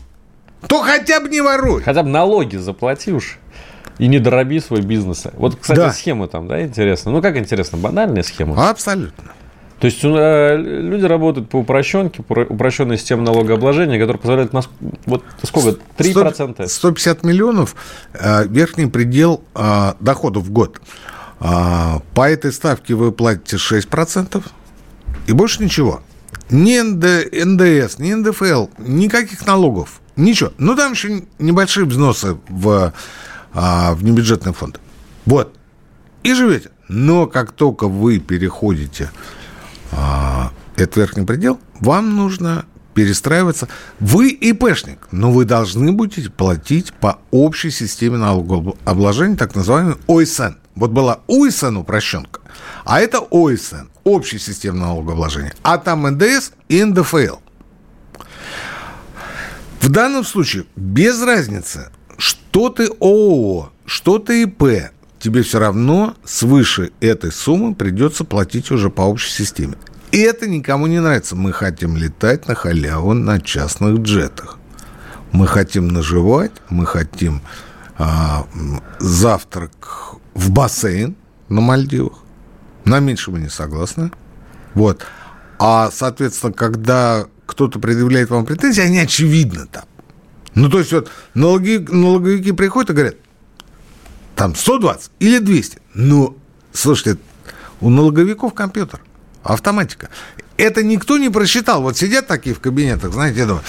То 0.66 0.82
хотя 0.82 1.20
бы 1.20 1.28
не 1.28 1.40
воруй. 1.40 1.82
Хотя 1.82 2.02
бы 2.02 2.08
налоги 2.08 2.56
заплати 2.56 3.12
уж. 3.12 3.38
И 3.98 4.08
не 4.08 4.18
дороби 4.18 4.58
свой 4.58 4.82
бизнес. 4.82 5.26
Вот, 5.34 5.56
кстати, 5.60 5.78
да. 5.78 5.92
схема 5.92 6.26
там, 6.28 6.48
да, 6.48 6.62
интересно. 6.62 7.12
Ну, 7.12 7.22
как 7.22 7.36
интересно, 7.36 7.78
банальная 7.78 8.22
схема. 8.22 8.68
Абсолютно. 8.68 9.32
То 9.80 9.86
есть 9.86 10.02
э, 10.02 10.56
люди 10.56 11.04
работают 11.04 11.50
по 11.50 11.56
упрощенке, 11.56 12.22
по 12.22 12.40
упрощенной 12.40 12.96
системе 12.96 13.22
налогообложения, 13.22 13.98
которая 13.98 14.18
позволяет 14.18 14.52
нас... 14.54 14.70
Вот 15.04 15.22
сколько? 15.42 15.78
3%? 15.98 16.54
100, 16.54 16.68
150 16.68 17.24
миллионов 17.24 17.76
э, 18.14 18.46
верхний 18.46 18.86
предел 18.86 19.42
э, 19.54 19.92
доходов 20.00 20.44
в 20.44 20.50
год. 20.50 20.80
По 21.38 22.00
этой 22.30 22.50
ставке 22.50 22.94
вы 22.94 23.12
платите 23.12 23.56
6% 23.56 24.42
и 25.26 25.32
больше 25.32 25.62
ничего. 25.62 26.00
Ни 26.48 26.80
НД, 26.80 27.30
НДС, 27.44 27.98
ни 27.98 28.14
НДФЛ, 28.14 28.68
никаких 28.78 29.46
налогов, 29.46 30.00
ничего. 30.16 30.52
Ну, 30.56 30.74
там 30.74 30.92
еще 30.92 31.24
небольшие 31.38 31.84
взносы 31.84 32.38
в, 32.48 32.94
в 33.52 33.98
небюджетный 34.02 34.54
фонд. 34.54 34.80
Вот. 35.26 35.54
И 36.22 36.32
живете. 36.32 36.70
Но 36.88 37.26
как 37.26 37.52
только 37.52 37.86
вы 37.86 38.18
переходите 38.18 39.10
а, 39.92 40.52
этот 40.76 40.96
верхний 40.96 41.24
предел, 41.24 41.60
вам 41.80 42.16
нужно 42.16 42.66
перестраиваться. 42.94 43.68
Вы 44.00 44.30
ИПшник, 44.30 45.08
но 45.12 45.30
вы 45.30 45.44
должны 45.44 45.92
будете 45.92 46.30
платить 46.30 46.92
по 46.94 47.18
общей 47.30 47.70
системе 47.70 48.16
налогообложения, 48.16 49.36
так 49.36 49.54
называемый 49.54 49.96
ОСН. 50.06 50.56
Вот 50.74 50.90
была 50.90 51.20
УСН 51.26 51.76
упрощенка, 51.76 52.40
а 52.84 53.00
это 53.00 53.20
ОСН, 53.20 53.88
общая 54.04 54.38
система 54.38 54.78
налогообложения. 54.78 55.54
А 55.62 55.78
там 55.78 56.08
НДС 56.08 56.52
и 56.68 56.82
НДФЛ. 56.82 57.36
В 59.80 59.88
данном 59.90 60.24
случае 60.24 60.64
без 60.74 61.22
разницы, 61.22 61.90
что 62.18 62.70
ты 62.70 62.88
ООО, 63.00 63.72
что 63.84 64.18
ты 64.18 64.42
ИП, 64.42 64.90
тебе 65.26 65.42
все 65.42 65.58
равно 65.58 66.14
свыше 66.24 66.92
этой 67.00 67.32
суммы 67.32 67.74
придется 67.74 68.22
платить 68.22 68.70
уже 68.70 68.90
по 68.90 69.02
общей 69.02 69.32
системе. 69.32 69.74
И 70.12 70.20
это 70.20 70.46
никому 70.46 70.86
не 70.86 71.00
нравится. 71.00 71.34
Мы 71.34 71.52
хотим 71.52 71.96
летать 71.96 72.46
на 72.46 72.54
халяву 72.54 73.12
на 73.12 73.40
частных 73.40 73.98
джетах. 73.98 74.56
Мы 75.32 75.48
хотим 75.48 75.88
наживать, 75.88 76.52
мы 76.70 76.86
хотим 76.86 77.42
а, 77.98 78.46
завтрак 79.00 80.14
в 80.34 80.52
бассейн 80.52 81.16
на 81.48 81.60
Мальдивах. 81.60 82.18
На 82.84 83.00
меньше 83.00 83.32
мы 83.32 83.40
не 83.40 83.48
согласны. 83.48 84.12
Вот. 84.74 85.04
А, 85.58 85.90
соответственно, 85.92 86.52
когда 86.52 87.26
кто-то 87.46 87.80
предъявляет 87.80 88.30
вам 88.30 88.46
претензии, 88.46 88.80
они 88.80 89.00
очевидны 89.00 89.66
там. 89.66 89.84
Ну, 90.54 90.70
то 90.70 90.78
есть 90.78 90.92
вот 90.92 91.10
налоги, 91.34 91.84
налоговики 91.90 92.52
приходят 92.52 92.90
и 92.90 92.92
говорят, 92.92 93.16
там 94.36 94.54
120 94.54 95.10
или 95.18 95.38
200. 95.38 95.78
Ну, 95.94 96.36
слушайте, 96.72 97.18
у 97.80 97.90
налоговиков 97.90 98.54
компьютер, 98.54 99.00
автоматика. 99.42 100.10
Это 100.56 100.82
никто 100.82 101.18
не 101.18 101.30
просчитал. 101.30 101.82
Вот 101.82 101.96
сидят 101.96 102.26
такие 102.26 102.54
в 102.54 102.60
кабинетах, 102.60 103.12
знаете, 103.12 103.40
я 103.40 103.46
думаю, 103.46 103.64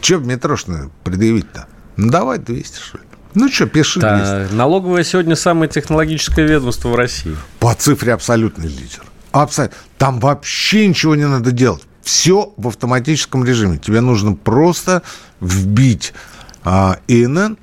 что 0.00 0.18
метрошно 0.18 0.90
предъявить-то? 1.04 1.66
Ну, 1.96 2.10
давай 2.10 2.38
200, 2.38 2.78
что 2.78 2.98
ли. 2.98 3.04
Ну 3.34 3.48
что, 3.48 3.66
пиши 3.66 4.00
да, 4.00 4.40
200. 4.40 4.54
Налоговое 4.54 5.04
сегодня 5.04 5.36
самое 5.36 5.70
технологическое 5.70 6.46
ведомство 6.46 6.88
в 6.88 6.94
России. 6.94 7.36
По 7.58 7.74
цифре 7.74 8.12
абсолютный 8.12 8.68
лидер. 8.68 9.02
Абсолютно. 9.32 9.76
Там 9.98 10.20
вообще 10.20 10.86
ничего 10.86 11.14
не 11.14 11.26
надо 11.26 11.50
делать. 11.50 11.82
Все 12.02 12.52
в 12.56 12.68
автоматическом 12.68 13.44
режиме. 13.44 13.78
Тебе 13.78 14.00
нужно 14.00 14.34
просто 14.34 15.02
вбить 15.40 16.12
а, 16.64 16.98
ИНН 17.08 17.56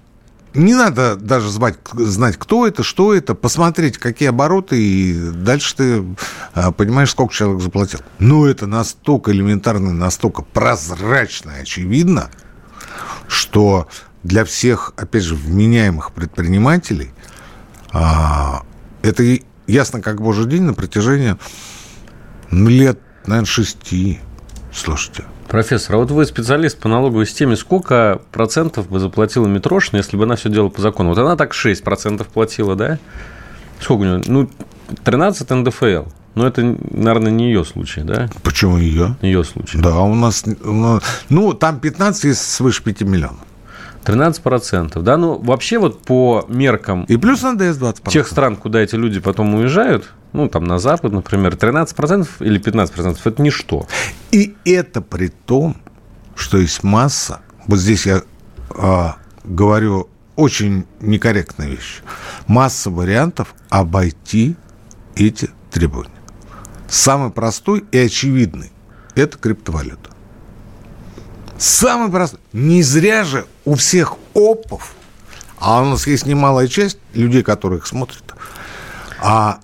не 0.54 0.74
надо 0.74 1.16
даже 1.16 1.50
знать, 1.50 1.78
знать, 1.94 2.38
кто 2.38 2.66
это, 2.66 2.84
что 2.84 3.14
это, 3.14 3.36
посмотреть, 3.36 3.98
какие 3.98 4.30
обороты, 4.30 4.82
и 4.82 5.32
дальше 5.32 5.76
ты 5.76 6.06
а, 6.54 6.72
понимаешь, 6.72 7.12
сколько 7.12 7.34
человек 7.34 7.62
заплатил. 7.62 8.00
Но 8.18 8.48
это 8.48 8.66
настолько 8.66 9.32
элементарно, 9.32 9.94
настолько 9.94 10.42
прозрачно 10.42 11.52
и 11.58 11.62
очевидно, 11.62 12.32
что 13.28 13.88
для 14.24 14.44
всех, 14.44 14.94
опять 14.98 15.24
же, 15.24 15.36
вменяемых 15.36 16.12
предпринимателей 16.12 17.12
а, 17.92 18.64
это 19.02 19.24
ясно 19.68 20.02
как 20.02 20.22
божий 20.22 20.46
день 20.46 20.64
на 20.64 20.74
протяжении 20.74 21.38
лет, 22.52 23.00
наверное, 23.26 23.46
шести. 23.46 24.20
Слушайте, 24.74 25.24
Профессор, 25.50 25.96
а 25.96 25.98
вот 25.98 26.12
вы 26.12 26.28
специалист 26.28 26.78
по 26.78 26.88
налоговой 26.88 27.26
системе. 27.26 27.56
Сколько 27.56 28.22
процентов 28.32 28.88
бы 28.88 29.00
заплатила 29.00 29.48
Митрошина, 29.48 29.98
если 29.98 30.16
бы 30.16 30.26
она 30.26 30.36
все 30.36 30.48
делала 30.50 30.70
по 30.70 30.80
закону? 30.80 31.10
Вот 31.10 31.18
она 31.18 31.36
так 31.36 31.56
6 31.56 31.84
процентов 31.84 32.28
платила, 32.28 32.76
да? 32.76 33.00
Сколько 33.80 34.02
у 34.02 34.06
нее? 34.06 34.22
Ну, 34.28 34.48
13 35.04 35.50
НДФЛ. 35.50 36.04
Но 36.36 36.46
это, 36.46 36.62
наверное, 36.92 37.32
не 37.32 37.48
ее 37.48 37.66
случай, 37.66 38.02
да? 38.02 38.30
Почему 38.44 38.78
ее? 38.78 39.16
Ее 39.22 39.44
случай. 39.44 39.80
Да, 39.80 40.00
у 40.02 40.14
нас... 40.14 40.46
Ну, 40.46 41.54
там 41.54 41.80
15 41.80 42.26
из 42.26 42.40
свыше 42.40 42.84
5 42.84 43.02
миллионов. 43.02 43.40
13%, 44.06 45.02
да? 45.02 45.18
Ну, 45.18 45.40
вообще 45.40 45.80
вот 45.80 46.04
по 46.04 46.46
меркам... 46.48 47.06
И 47.06 47.18
плюс 47.18 47.42
НДС 47.42 47.80
20%. 47.80 48.10
Тех 48.12 48.28
стран, 48.28 48.56
куда 48.56 48.82
эти 48.82 48.96
люди 48.96 49.20
потом 49.20 49.56
уезжают, 49.56 50.12
ну, 50.34 50.48
там, 50.48 50.66
на 50.66 50.80
Запад, 50.80 51.12
например, 51.12 51.56
13% 51.56 52.28
или 52.40 52.60
15%– 52.60 53.18
это 53.24 53.42
ничто. 53.42 53.88
И 54.32 54.56
это 54.66 55.02
при 55.02 55.28
том, 55.28 55.78
что 56.36 56.58
есть 56.58 56.84
масса, 56.84 57.42
вот 57.68 57.80
здесь 57.80 58.06
я 58.06 58.22
а, 58.70 59.18
говорю 59.44 60.10
очень 60.36 60.86
некорректная 61.00 61.68
вещь, 61.68 62.02
масса 62.48 62.90
вариантов 62.90 63.56
обойти 63.70 64.56
эти 65.16 65.50
требования. 65.72 66.12
Самый 66.88 67.32
простой 67.32 67.84
и 67.92 67.98
очевидный– 67.98 68.72
это 69.16 69.38
криптовалюта. 69.38 70.12
Самый 71.58 72.10
простой. 72.10 72.40
Не 72.54 72.82
зря 72.84 73.26
же 73.26 73.46
у 73.66 73.76
всех 73.76 74.16
опов, 74.34 74.94
а 75.58 75.82
у 75.82 75.86
нас 75.86 76.08
есть 76.08 76.26
немалая 76.26 76.68
часть 76.68 77.00
людей, 77.14 77.44
которые 77.44 77.80
их 77.80 77.86
смотрят, 77.86 78.34
а 79.22 79.60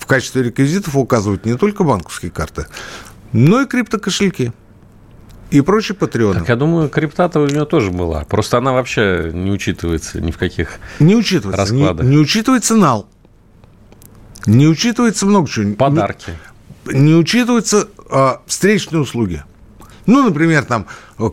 в 0.00 0.06
качестве 0.06 0.42
реквизитов 0.42 0.96
указывают 0.96 1.44
не 1.44 1.56
только 1.56 1.84
банковские 1.84 2.32
карты, 2.32 2.66
но 3.32 3.60
и 3.62 3.66
криптокошельки 3.66 4.52
и 5.50 5.60
прочие 5.60 5.96
патреоны. 5.96 6.40
Так 6.40 6.48
я 6.48 6.56
думаю, 6.56 6.88
крипта-то 6.88 7.40
у 7.40 7.46
нее 7.46 7.66
тоже 7.66 7.90
была. 7.90 8.24
Просто 8.24 8.58
она 8.58 8.72
вообще 8.72 9.30
не 9.32 9.50
учитывается 9.50 10.20
ни 10.20 10.30
в 10.30 10.38
каких 10.38 10.78
не 10.98 11.14
учитывается, 11.14 11.60
раскладах. 11.60 12.06
Не, 12.06 12.16
не 12.16 12.18
учитывается 12.18 12.76
нал. 12.76 13.08
Не 14.46 14.66
учитывается 14.66 15.26
много 15.26 15.48
чего. 15.48 15.74
Подарки. 15.74 16.32
Не, 16.86 17.00
не 17.00 17.14
учитываются 17.14 17.88
а, 18.10 18.40
встречные 18.46 19.02
услуги. 19.02 19.44
Ну, 20.06 20.22
например, 20.22 20.64
там 20.64 20.86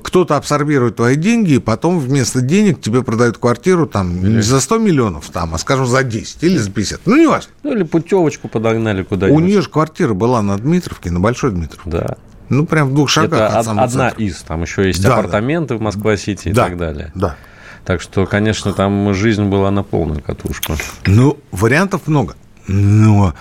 кто-то 0.03 0.35
абсорбирует 0.35 0.97
твои 0.97 1.15
деньги, 1.15 1.53
и 1.53 1.59
потом 1.59 1.99
вместо 1.99 2.41
денег 2.41 2.81
тебе 2.81 3.03
продают 3.03 3.37
квартиру 3.37 3.87
там 3.87 4.17
или... 4.17 4.35
не 4.37 4.41
за 4.41 4.59
100 4.59 4.77
миллионов, 4.77 5.29
там, 5.29 5.55
а, 5.55 5.57
скажем, 5.57 5.85
за 5.85 6.03
10 6.03 6.43
или 6.43 6.57
за 6.57 6.71
50. 6.71 7.01
Ну, 7.05 7.17
не 7.17 7.27
важно. 7.27 7.51
Ну, 7.63 7.73
или 7.73 7.83
путевочку 7.83 8.47
подогнали 8.47 9.03
куда-нибудь. 9.03 9.41
У 9.41 9.45
нее 9.45 9.61
же 9.61 9.69
квартира 9.69 10.13
была 10.13 10.41
на 10.41 10.57
Дмитровке, 10.57 11.11
на 11.11 11.19
Большой 11.19 11.51
Дмитровке. 11.51 11.89
Да. 11.89 12.17
Ну, 12.49 12.65
прям 12.65 12.89
в 12.89 12.93
двух 12.93 13.09
шагах 13.09 13.39
Это 13.39 13.59
от 13.59 13.67
одна 13.67 13.87
центра. 13.87 14.23
из. 14.23 14.37
Там 14.37 14.61
еще 14.61 14.87
есть 14.87 15.01
да, 15.01 15.17
апартаменты 15.17 15.73
да. 15.73 15.77
в 15.79 15.81
Москва-Сити 15.81 16.49
и 16.49 16.53
да, 16.53 16.65
так 16.65 16.77
далее. 16.77 17.11
Да. 17.13 17.35
Так 17.83 18.01
что, 18.01 18.25
конечно, 18.25 18.73
там 18.73 19.13
жизнь 19.13 19.45
была 19.45 19.71
на 19.71 19.83
полную 19.83 20.21
катушку. 20.21 20.73
Ну, 21.05 21.37
вариантов 21.51 22.01
много. 22.07 22.35
Но 22.67 23.33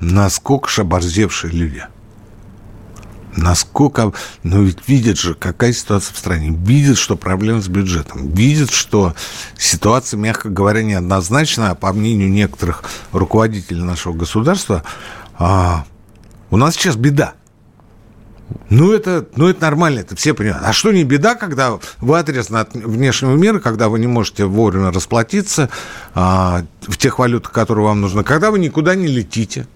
насколько 0.00 0.68
же 0.68 0.82
оборзевшие 0.82 1.52
люди. 1.52 1.82
Насколько... 3.36 4.12
Ну, 4.42 4.62
ведь 4.62 4.88
видят 4.88 5.18
же, 5.18 5.34
какая 5.34 5.72
ситуация 5.72 6.14
в 6.14 6.18
стране. 6.18 6.50
Видят, 6.50 6.96
что 6.98 7.16
проблемы 7.16 7.62
с 7.62 7.68
бюджетом. 7.68 8.28
Видят, 8.30 8.70
что 8.70 9.14
ситуация, 9.58 10.18
мягко 10.18 10.48
говоря, 10.48 10.82
неоднозначна. 10.82 11.70
А 11.70 11.74
по 11.74 11.92
мнению 11.92 12.30
некоторых 12.30 12.82
руководителей 13.12 13.82
нашего 13.82 14.14
государства, 14.14 14.82
а, 15.38 15.84
у 16.50 16.56
нас 16.56 16.74
сейчас 16.74 16.96
беда. 16.96 17.34
Ну 18.70 18.92
это, 18.92 19.26
ну, 19.36 19.48
это 19.48 19.62
нормально, 19.62 20.00
это 20.00 20.16
все 20.16 20.32
понимают. 20.32 20.64
А 20.64 20.72
что 20.72 20.92
не 20.92 21.04
беда, 21.04 21.34
когда 21.34 21.78
вы 22.00 22.18
отрезаны 22.18 22.58
от 22.58 22.74
внешнего 22.74 23.34
мира, 23.34 23.58
когда 23.58 23.88
вы 23.88 23.98
не 23.98 24.06
можете 24.06 24.44
вовремя 24.44 24.92
расплатиться 24.92 25.68
а, 26.14 26.64
в 26.82 26.96
тех 26.96 27.18
валютах, 27.18 27.52
которые 27.52 27.86
вам 27.86 28.00
нужны, 28.00 28.22
когда 28.22 28.50
вы 28.50 28.58
никуда 28.58 28.94
не 28.94 29.08
летите, 29.08 29.66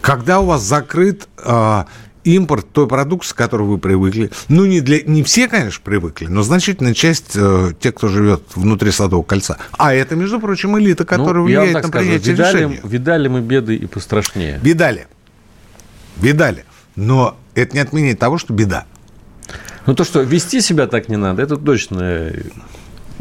когда 0.00 0.40
у 0.40 0.46
вас 0.46 0.62
закрыт 0.62 1.28
а, 1.38 1.86
импорт 2.24 2.66
той 2.72 2.86
продукции, 2.86 3.34
к 3.34 3.36
которой 3.36 3.62
вы 3.62 3.78
привыкли. 3.78 4.30
Ну, 4.48 4.64
не, 4.64 4.80
для, 4.80 5.02
не 5.02 5.22
все, 5.22 5.48
конечно, 5.48 5.80
привыкли, 5.82 6.26
но 6.26 6.42
значительная 6.42 6.94
часть 6.94 7.32
э, 7.34 7.72
тех, 7.80 7.94
кто 7.94 8.08
живет 8.08 8.42
внутри 8.54 8.90
Садового 8.90 9.24
кольца. 9.24 9.58
А 9.72 9.92
это, 9.94 10.16
между 10.16 10.40
прочим, 10.40 10.78
элита, 10.78 11.04
которая 11.04 11.36
ну, 11.36 11.44
влияет 11.44 11.74
на 11.74 11.82
скажу, 11.82 12.06
принятие 12.06 12.34
видали, 12.34 12.56
решений. 12.56 12.80
Видали 12.84 13.28
мы 13.28 13.40
беды 13.40 13.76
и 13.76 13.86
пострашнее. 13.86 14.60
Видали. 14.62 15.06
Видали. 16.16 16.64
Но 16.94 17.36
это 17.54 17.74
не 17.74 17.80
отменяет 17.80 18.18
того, 18.18 18.38
что 18.38 18.52
беда. 18.52 18.84
Ну, 19.86 19.94
то, 19.94 20.04
что 20.04 20.20
вести 20.20 20.60
себя 20.60 20.86
так 20.86 21.08
не 21.08 21.16
надо, 21.16 21.42
это 21.42 21.56
точно 21.56 22.32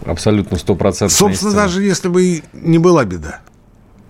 абсолютно 0.06 0.58
стопроцентно. 0.58 1.16
Собственно, 1.16 1.50
истина. 1.50 1.64
даже 1.64 1.84
если 1.84 2.08
бы 2.08 2.44
не 2.54 2.78
была 2.78 3.06
беда. 3.06 3.42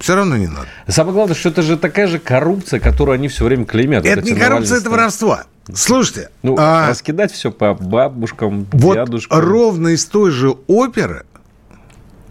Все 0.02 0.16
равно 0.16 0.36
не 0.36 0.48
надо. 0.48 0.68
Самое 0.88 1.14
главное, 1.14 1.36
что 1.36 1.50
это 1.50 1.62
же 1.62 1.78
такая 1.78 2.08
же 2.08 2.18
коррупция, 2.18 2.80
которую 2.80 3.16
они 3.16 3.28
все 3.28 3.46
время 3.46 3.66
клеймят. 3.66 4.04
Это 4.04 4.22
не 4.22 4.34
коррупция, 4.34 4.80
это 4.80 4.90
воровство. 4.90 5.42
Слушайте. 5.74 6.32
Ну, 6.42 6.56
а... 6.58 6.90
раскидать 6.90 7.32
все 7.32 7.52
по 7.52 7.76
бабушкам, 7.76 8.66
вот 8.72 8.96
дядушкам. 8.96 9.40
ровно 9.40 9.90
из 9.90 10.06
той 10.06 10.32
же 10.32 10.56
оперы, 10.68 11.26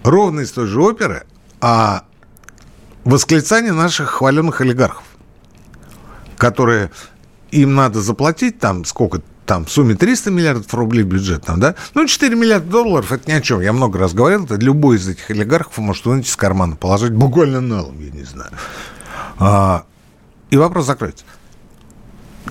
ровно 0.03 0.41
из 0.41 0.51
той 0.51 0.67
же 0.67 0.83
оперы, 0.83 1.23
а 1.61 2.03
восклицание 3.05 3.73
наших 3.73 4.11
хваленных 4.11 4.61
олигархов, 4.61 5.05
которые 6.37 6.91
им 7.53 7.77
надо 7.77 8.01
заплатить 8.01 8.59
там 8.59 8.85
сколько 8.85 9.23
там 9.51 9.65
в 9.65 9.73
сумме 9.73 9.97
300 9.97 10.31
миллиардов 10.31 10.73
рублей 10.75 11.03
бюджет, 11.03 11.45
там, 11.45 11.59
да? 11.59 11.75
Ну, 11.95 12.07
4 12.07 12.37
миллиарда 12.37 12.71
долларов, 12.71 13.11
это 13.11 13.29
ни 13.29 13.35
о 13.35 13.41
чем. 13.41 13.61
Я 13.61 13.73
много 13.73 13.99
раз 13.99 14.15
говорил, 14.15 14.45
это 14.45 14.55
любой 14.55 14.97
из 14.97 15.09
этих 15.09 15.29
олигархов 15.29 15.77
может 15.79 16.07
вынуть 16.07 16.29
из 16.29 16.37
кармана, 16.37 16.77
положить 16.77 17.11
буквально 17.11 17.61
налом, 17.61 17.99
я 17.99 18.13
не 18.13 18.23
знаю. 18.23 18.53
А, 19.41 19.87
и 20.51 20.57
вопрос 20.57 20.87
закроется. 20.87 21.25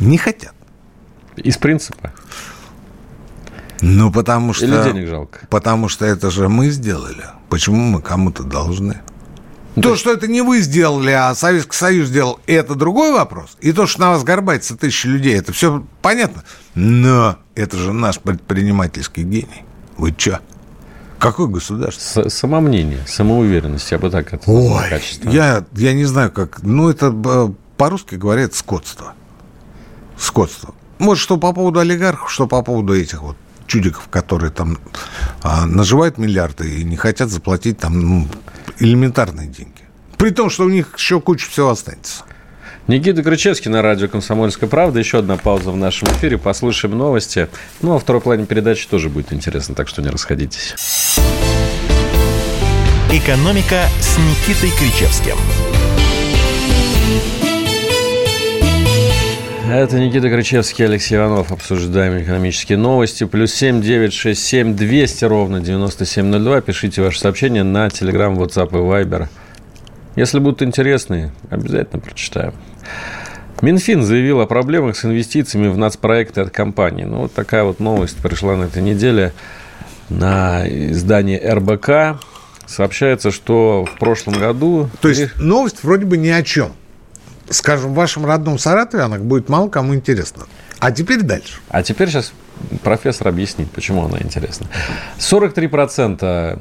Не 0.01 0.17
хотят. 0.17 0.53
Из 1.37 1.55
принципа. 1.55 2.11
Ну, 3.79 4.11
потому 4.11 4.51
что... 4.51 4.65
Или 4.65 4.83
денег 4.83 5.07
жалко. 5.07 5.47
Потому 5.49 5.87
что 5.87 6.05
это 6.05 6.29
же 6.29 6.49
мы 6.49 6.69
сделали. 6.69 7.27
Почему 7.47 7.77
мы 7.77 8.01
кому-то 8.01 8.43
должны? 8.43 8.99
То, 9.81 9.95
что 9.95 10.11
это 10.11 10.27
не 10.27 10.41
вы 10.41 10.61
сделали, 10.61 11.11
а 11.11 11.33
Советский 11.35 11.75
Союз 11.75 12.09
сделал, 12.09 12.39
это 12.47 12.75
другой 12.75 13.13
вопрос. 13.13 13.57
И 13.61 13.71
то, 13.71 13.87
что 13.87 14.01
на 14.01 14.09
вас 14.11 14.23
горбатится 14.23 14.75
тысячи 14.75 15.07
людей, 15.07 15.37
это 15.37 15.53
все 15.53 15.85
понятно. 16.01 16.43
Но 16.81 17.37
это 17.55 17.75
же 17.75 17.91
наш 17.91 18.19
предпринимательский 18.19 19.23
гений. 19.23 19.65
Вы 19.97 20.15
что? 20.17 20.39
Какое 21.17 21.47
государство? 21.47 22.29
С 22.29 22.33
самомнение, 22.33 23.01
самоуверенность, 23.05 23.91
я 23.91 23.99
бы 23.99 24.09
так 24.09 24.33
это 24.33 24.49
Ой, 24.49 24.89
качество. 24.89 25.29
Я, 25.29 25.65
я 25.73 25.91
не 25.91 26.05
знаю, 26.05 26.31
как... 26.31 26.63
Ну, 26.63 26.89
это 26.89 27.11
по-русски 27.75 28.15
говорят 28.15 28.53
скотство. 28.53 29.13
Скотство. 30.17 30.73
Может, 30.99 31.21
что 31.21 31.35
по 31.35 31.51
поводу 31.51 31.79
олигархов, 31.81 32.31
что 32.31 32.47
по 32.47 32.61
поводу 32.61 32.95
этих 32.95 33.23
вот 33.23 33.35
чудиков, 33.67 34.07
которые 34.09 34.51
там 34.51 34.77
а, 35.43 35.65
наживают 35.65 36.17
миллиарды 36.17 36.79
и 36.79 36.85
не 36.85 36.95
хотят 36.95 37.29
заплатить 37.29 37.77
там 37.79 37.99
ну, 37.99 38.27
элементарные 38.79 39.49
деньги. 39.49 39.83
При 40.17 40.29
том, 40.29 40.49
что 40.49 40.63
у 40.63 40.69
них 40.69 40.97
еще 40.97 41.19
куча 41.19 41.49
всего 41.49 41.71
останется. 41.71 42.23
Никита 42.89 43.21
Крычевский 43.21 43.69
на 43.69 43.83
радио 43.83 44.07
«Комсомольская 44.07 44.67
правда». 44.67 44.97
Еще 44.97 45.19
одна 45.19 45.37
пауза 45.37 45.69
в 45.69 45.77
нашем 45.77 46.07
эфире. 46.07 46.39
Послушаем 46.39 46.97
новости. 46.97 47.47
Ну, 47.83 47.93
а 47.93 47.99
второй 47.99 48.19
плане 48.19 48.47
передачи 48.47 48.87
тоже 48.87 49.09
будет 49.09 49.31
интересно, 49.31 49.75
так 49.75 49.87
что 49.87 50.01
не 50.01 50.09
расходитесь. 50.09 50.73
«Экономика» 53.11 53.83
с 53.99 54.17
Никитой 54.17 54.71
Кричевским. 54.71 55.35
Это 59.71 59.99
Никита 59.99 60.27
Крычевский, 60.27 60.85
Алексей 60.85 61.15
Иванов. 61.15 61.51
Обсуждаем 61.51 62.19
экономические 62.19 62.79
новости. 62.79 63.25
Плюс 63.25 63.53
семь 63.53 63.83
девять 63.83 64.13
шесть 64.13 64.43
семь 64.43 64.75
двести 64.75 65.25
ровно 65.25 65.59
девяносто 65.59 66.07
семь 66.07 66.25
ноль 66.25 66.41
два. 66.41 66.59
Пишите 66.59 67.03
ваши 67.03 67.19
сообщения 67.19 67.61
на 67.61 67.85
Telegram, 67.85 68.35
WhatsApp 68.35 68.69
и 68.69 68.81
Viber. 68.81 69.27
Если 70.15 70.39
будут 70.39 70.63
интересные, 70.63 71.31
обязательно 71.51 72.01
прочитаем. 72.01 72.55
Минфин 73.61 74.03
заявил 74.03 74.39
о 74.41 74.45
проблемах 74.45 74.95
с 74.95 75.05
инвестициями 75.05 75.67
в 75.67 75.77
нацпроекты 75.77 76.41
от 76.41 76.51
компании. 76.51 77.03
Ну, 77.03 77.21
вот 77.21 77.33
такая 77.33 77.63
вот 77.63 77.79
новость 77.79 78.17
пришла 78.17 78.55
на 78.55 78.65
этой 78.65 78.81
неделе 78.81 79.33
на 80.09 80.67
издание 80.67 81.39
РБК. 81.53 82.21
Сообщается, 82.65 83.31
что 83.31 83.85
в 83.85 83.99
прошлом 83.99 84.35
году... 84.35 84.89
То 85.01 85.09
есть 85.09 85.37
новость 85.39 85.83
вроде 85.83 86.05
бы 86.05 86.17
ни 86.17 86.29
о 86.29 86.41
чем 86.43 86.71
скажем, 87.49 87.91
в 87.91 87.95
вашем 87.95 88.25
родном 88.25 88.57
Саратове 88.57 89.03
она 89.03 89.17
будет 89.17 89.49
мало 89.49 89.69
кому 89.69 89.95
интересна. 89.95 90.45
А 90.79 90.91
теперь 90.91 91.21
дальше. 91.21 91.59
А 91.69 91.83
теперь 91.83 92.09
сейчас 92.09 92.31
профессор 92.83 93.27
объяснит, 93.27 93.69
почему 93.71 94.05
она 94.05 94.19
интересна. 94.19 94.67
43% 95.17 96.19
э, 96.21 96.57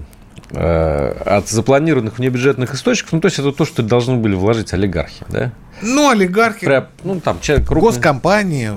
от 0.51 1.49
запланированных 1.49 2.19
внебюджетных 2.19 2.75
источников, 2.75 3.13
ну, 3.13 3.21
то 3.21 3.27
есть 3.27 3.39
это 3.39 3.53
то, 3.53 3.65
что 3.65 3.83
должны 3.83 4.17
были 4.17 4.35
вложить 4.35 4.73
олигархи, 4.73 5.25
да? 5.29 5.53
Ну, 5.83 6.09
олигархи, 6.11 6.65
Прям, 6.65 6.89
ну, 7.05 7.21
там, 7.21 7.41
человек 7.41 7.67
крупный. 7.69 7.91
госкомпании, 7.91 8.71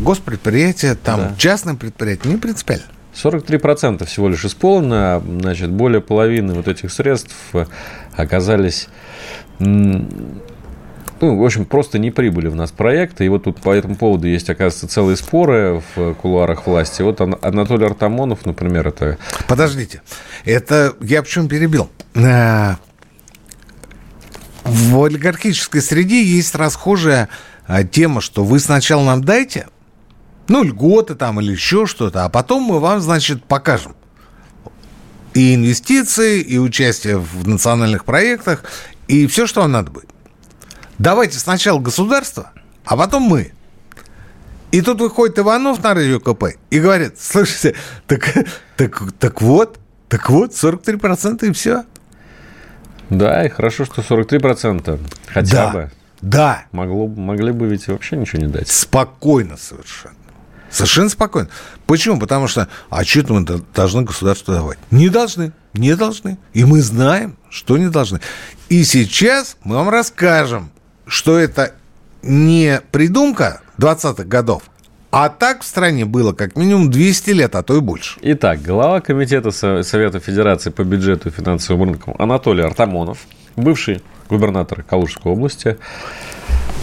госпредприятия, 0.00 0.94
там, 0.94 1.20
да. 1.20 1.34
частные 1.36 1.76
предприятия, 1.76 2.28
не 2.28 2.36
принципиально. 2.36 2.84
43% 3.14 4.04
всего 4.06 4.28
лишь 4.28 4.44
исполнено, 4.44 5.22
значит, 5.40 5.70
более 5.70 6.00
половины 6.00 6.54
вот 6.54 6.66
этих 6.68 6.92
средств 6.92 7.34
оказались 8.16 8.88
ну, 11.24 11.38
в 11.38 11.44
общем, 11.44 11.64
просто 11.64 11.98
не 11.98 12.10
прибыли 12.10 12.48
в 12.48 12.54
нас 12.54 12.70
проекты. 12.70 13.24
И 13.24 13.28
вот 13.28 13.44
тут 13.44 13.60
по 13.60 13.70
этому 13.70 13.96
поводу 13.96 14.26
есть, 14.26 14.50
оказывается, 14.50 14.88
целые 14.88 15.16
споры 15.16 15.82
в 15.94 16.14
кулуарах 16.14 16.66
власти. 16.66 17.00
Вот 17.00 17.20
Анатолий 17.20 17.86
Артамонов, 17.86 18.44
например, 18.44 18.88
это... 18.88 19.18
Подождите. 19.48 20.02
Это 20.44 20.94
я 21.00 21.22
почему 21.22 21.48
перебил? 21.48 21.88
Э, 22.14 22.74
в 24.64 25.02
олигархической 25.02 25.80
среде 25.80 26.22
есть 26.22 26.54
расхожая 26.54 27.30
э, 27.68 27.84
тема, 27.84 28.20
что 28.20 28.44
вы 28.44 28.60
сначала 28.60 29.02
нам 29.04 29.24
дайте, 29.24 29.68
ну, 30.48 30.62
льготы 30.62 31.14
там 31.14 31.40
или 31.40 31.52
еще 31.52 31.86
что-то, 31.86 32.24
а 32.24 32.28
потом 32.28 32.64
мы 32.64 32.80
вам, 32.80 33.00
значит, 33.00 33.44
покажем. 33.44 33.96
И 35.32 35.54
инвестиции, 35.54 36.40
и 36.40 36.58
участие 36.58 37.18
в 37.18 37.48
национальных 37.48 38.04
проектах, 38.04 38.62
и 39.08 39.26
все, 39.26 39.46
что 39.46 39.62
вам 39.62 39.72
надо 39.72 39.90
будет. 39.90 40.13
Давайте 40.98 41.38
сначала 41.38 41.78
государство, 41.78 42.52
а 42.84 42.96
потом 42.96 43.22
мы. 43.22 43.52
И 44.70 44.80
тут 44.80 45.00
выходит 45.00 45.38
Иванов 45.38 45.82
на 45.82 45.94
радио 45.94 46.18
КП 46.18 46.56
и 46.70 46.80
говорит, 46.80 47.14
слушайте, 47.20 47.76
так, 48.06 48.34
так, 48.76 49.12
так 49.18 49.40
вот, 49.40 49.78
так 50.08 50.30
вот, 50.30 50.50
43% 50.50 51.48
и 51.48 51.52
все. 51.52 51.84
Да, 53.10 53.44
и 53.44 53.48
хорошо, 53.48 53.84
что 53.84 54.02
43%. 54.02 55.00
Хотя 55.28 55.66
да, 55.66 55.70
бы. 55.70 55.90
Да. 56.20 56.64
Могло, 56.72 57.06
могли 57.06 57.52
бы 57.52 57.66
ведь 57.66 57.86
вообще 57.86 58.16
ничего 58.16 58.42
не 58.42 58.48
дать. 58.48 58.68
Спокойно 58.68 59.56
совершенно. 59.56 60.16
Совершенно 60.70 61.08
спокойно. 61.08 61.48
Почему? 61.86 62.18
Потому 62.18 62.48
что, 62.48 62.66
а 62.90 63.04
что 63.04 63.32
мы 63.32 63.44
должны 63.44 64.02
государству 64.02 64.52
давать? 64.52 64.78
Не 64.90 65.08
должны. 65.08 65.52
Не 65.72 65.94
должны. 65.94 66.38
И 66.52 66.64
мы 66.64 66.82
знаем, 66.82 67.36
что 67.48 67.78
не 67.78 67.88
должны. 67.88 68.20
И 68.68 68.82
сейчас 68.82 69.56
мы 69.62 69.76
вам 69.76 69.88
расскажем, 69.88 70.70
что 71.06 71.38
это 71.38 71.74
не 72.22 72.80
придумка 72.90 73.60
20-х 73.78 74.24
годов, 74.24 74.62
а 75.10 75.28
так 75.28 75.62
в 75.62 75.64
стране 75.64 76.04
было 76.04 76.32
как 76.32 76.56
минимум 76.56 76.90
200 76.90 77.30
лет, 77.30 77.54
а 77.54 77.62
то 77.62 77.76
и 77.76 77.80
больше. 77.80 78.18
Итак, 78.22 78.62
глава 78.62 79.00
Комитета 79.00 79.50
Совета 79.50 80.18
Федерации 80.18 80.70
по 80.70 80.82
бюджету 80.82 81.28
и 81.28 81.32
финансовым 81.32 81.90
рынкам 81.90 82.14
Анатолий 82.18 82.64
Артамонов, 82.64 83.18
бывший 83.54 84.02
губернатор 84.28 84.82
Калужской 84.82 85.30
области, 85.30 85.78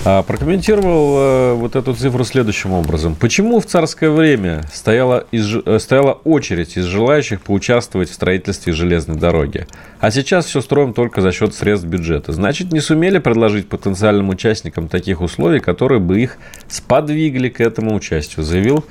прокомментировал 0.04 1.18
э, 1.18 1.54
вот 1.54 1.76
эту 1.76 1.94
цифру 1.94 2.24
следующим 2.24 2.74
образом. 2.74 3.16
Почему 3.16 3.60
в 3.60 3.66
царское 3.68 4.10
время 4.10 4.64
стояла, 4.74 5.28
из, 5.32 5.56
э, 5.56 5.80
стояла 5.80 6.14
очередь 6.24 6.76
из 6.76 6.86
желающих 6.86 7.42
поучаствовать 7.42 8.10
в 8.10 8.14
строительстве 8.14 8.74
железной 8.74 9.18
дороги? 9.18 9.68
А 10.00 10.10
сейчас 10.10 10.46
все 10.46 10.62
строим 10.62 10.94
только 10.94 11.22
за 11.22 11.32
счет 11.32 11.54
средств 11.54 11.88
бюджета. 11.88 12.32
Значит, 12.34 12.72
не 12.72 12.80
сумели 12.80 13.20
предложить 13.20 13.70
потенциальным 13.70 14.30
участникам 14.30 14.88
таких 14.88 15.22
условий, 15.22 15.60
которые 15.60 16.00
бы 16.00 16.20
их 16.20 16.38
сподвигли 16.68 17.50
к 17.50 17.62
этому 17.62 17.94
участию, 17.94 18.44
заявил 18.44 18.84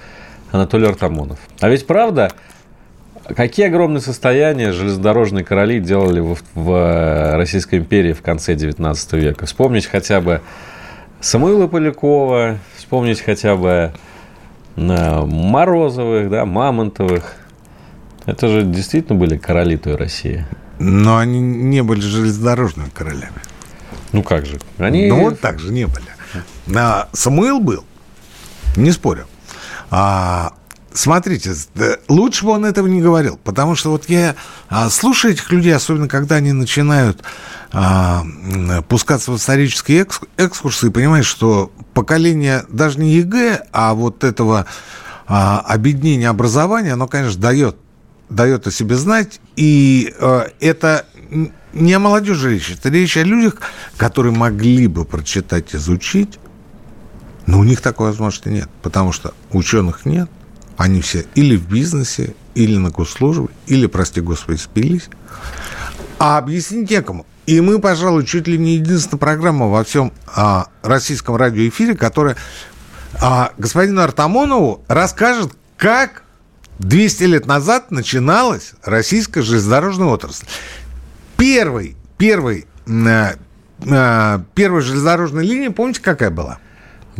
Анатолий 0.52 0.86
Артамонов. 0.86 1.38
А 1.60 1.68
ведь 1.68 1.86
правда, 1.86 2.32
Какие 3.36 3.66
огромные 3.66 4.00
состояния 4.00 4.72
железнодорожные 4.72 5.44
короли 5.44 5.78
делали 5.78 6.18
в, 6.18 6.38
в 6.54 6.72
э, 6.72 7.36
Российской 7.36 7.76
империи 7.76 8.12
в 8.12 8.22
конце 8.22 8.54
XIX 8.54 8.96
века? 9.12 9.46
Вспомнить 9.46 9.86
хотя 9.86 10.20
бы 10.20 10.40
Самуила 11.20 11.66
Полякова, 11.66 12.58
вспомнить 12.76 13.20
хотя 13.20 13.54
бы 13.54 13.92
э, 14.76 15.24
Морозовых, 15.26 16.30
да, 16.30 16.46
Мамонтовых. 16.46 17.36
Это 18.26 18.48
же 18.48 18.62
действительно 18.62 19.18
были 19.18 19.36
короли 19.36 19.76
той 19.76 19.96
России. 19.96 20.46
Но 20.78 21.18
они 21.18 21.40
не 21.40 21.82
были 21.82 22.00
железнодорожными 22.00 22.88
королями. 22.88 23.42
Ну 24.12 24.22
как 24.22 24.46
же? 24.46 24.58
Они... 24.78 25.08
Ну 25.08 25.24
вот 25.24 25.40
так 25.40 25.58
же 25.58 25.72
не 25.72 25.86
были. 25.86 26.06
А 26.74 27.08
Самуил 27.12 27.60
был, 27.60 27.84
не 28.76 28.90
спорю. 28.90 29.26
А, 29.90 30.54
смотрите, 30.92 31.54
лучше 32.08 32.44
бы 32.44 32.52
он 32.52 32.64
этого 32.64 32.86
не 32.86 33.00
говорил, 33.00 33.38
потому 33.42 33.74
что 33.74 33.90
вот 33.90 34.08
я 34.08 34.34
а, 34.68 34.90
слушаю 34.90 35.32
этих 35.34 35.50
людей, 35.52 35.74
особенно 35.74 36.08
когда 36.08 36.36
они 36.36 36.52
начинают 36.52 37.22
а, 37.72 38.24
пускаться 38.88 39.32
в 39.32 39.36
исторические 39.36 40.06
экскурсы 40.36 40.88
и 40.88 40.90
понимать, 40.90 41.24
что 41.24 41.72
поколение 41.94 42.64
даже 42.68 42.98
не 42.98 43.14
ЕГЭ, 43.14 43.66
а 43.72 43.94
вот 43.94 44.24
этого 44.24 44.66
а, 45.26 45.60
объединения 45.60 46.28
образования, 46.28 46.94
оно, 46.94 47.06
конечно, 47.06 47.40
дает, 47.40 47.76
дает 48.28 48.66
о 48.66 48.70
себе 48.70 48.96
знать, 48.96 49.40
и 49.56 50.14
это 50.60 51.06
не 51.72 51.92
о 51.92 51.98
молодежи 52.00 52.54
речь, 52.54 52.70
это 52.70 52.88
речь 52.88 53.16
о 53.16 53.22
людях, 53.22 53.60
которые 53.96 54.34
могли 54.34 54.88
бы 54.88 55.04
прочитать, 55.04 55.74
изучить, 55.74 56.38
но 57.46 57.60
у 57.60 57.64
них 57.64 57.80
такой 57.80 58.08
возможности 58.08 58.48
нет, 58.48 58.68
потому 58.82 59.12
что 59.12 59.34
ученых 59.52 60.04
нет, 60.04 60.30
они 60.80 61.02
все 61.02 61.26
или 61.34 61.56
в 61.56 61.68
бизнесе, 61.68 62.34
или 62.54 62.78
на 62.78 62.88
госслужбе, 62.88 63.48
или, 63.66 63.84
прости 63.84 64.22
господи, 64.22 64.56
спились. 64.56 65.10
А 66.18 66.38
объяснить 66.38 66.90
некому. 66.90 67.26
И 67.44 67.60
мы, 67.60 67.80
пожалуй, 67.80 68.24
чуть 68.24 68.48
ли 68.48 68.56
не 68.56 68.76
единственная 68.76 69.18
программа 69.18 69.68
во 69.68 69.84
всем 69.84 70.10
а, 70.34 70.68
российском 70.82 71.36
радиоэфире, 71.36 71.96
которая 71.96 72.36
а, 73.20 73.52
господину 73.58 74.00
Артамонову 74.00 74.82
расскажет, 74.88 75.52
как 75.76 76.22
200 76.78 77.24
лет 77.24 77.46
назад 77.46 77.90
начиналась 77.90 78.72
российская 78.82 79.42
железнодорожная 79.42 80.06
отрасль. 80.06 80.46
Первый, 81.36 81.94
первый, 82.16 82.66
а, 82.88 83.34
а, 83.86 84.44
первая 84.54 84.80
железнодорожная 84.80 85.44
линия, 85.44 85.70
помните, 85.70 86.00
какая 86.00 86.30
была? 86.30 86.58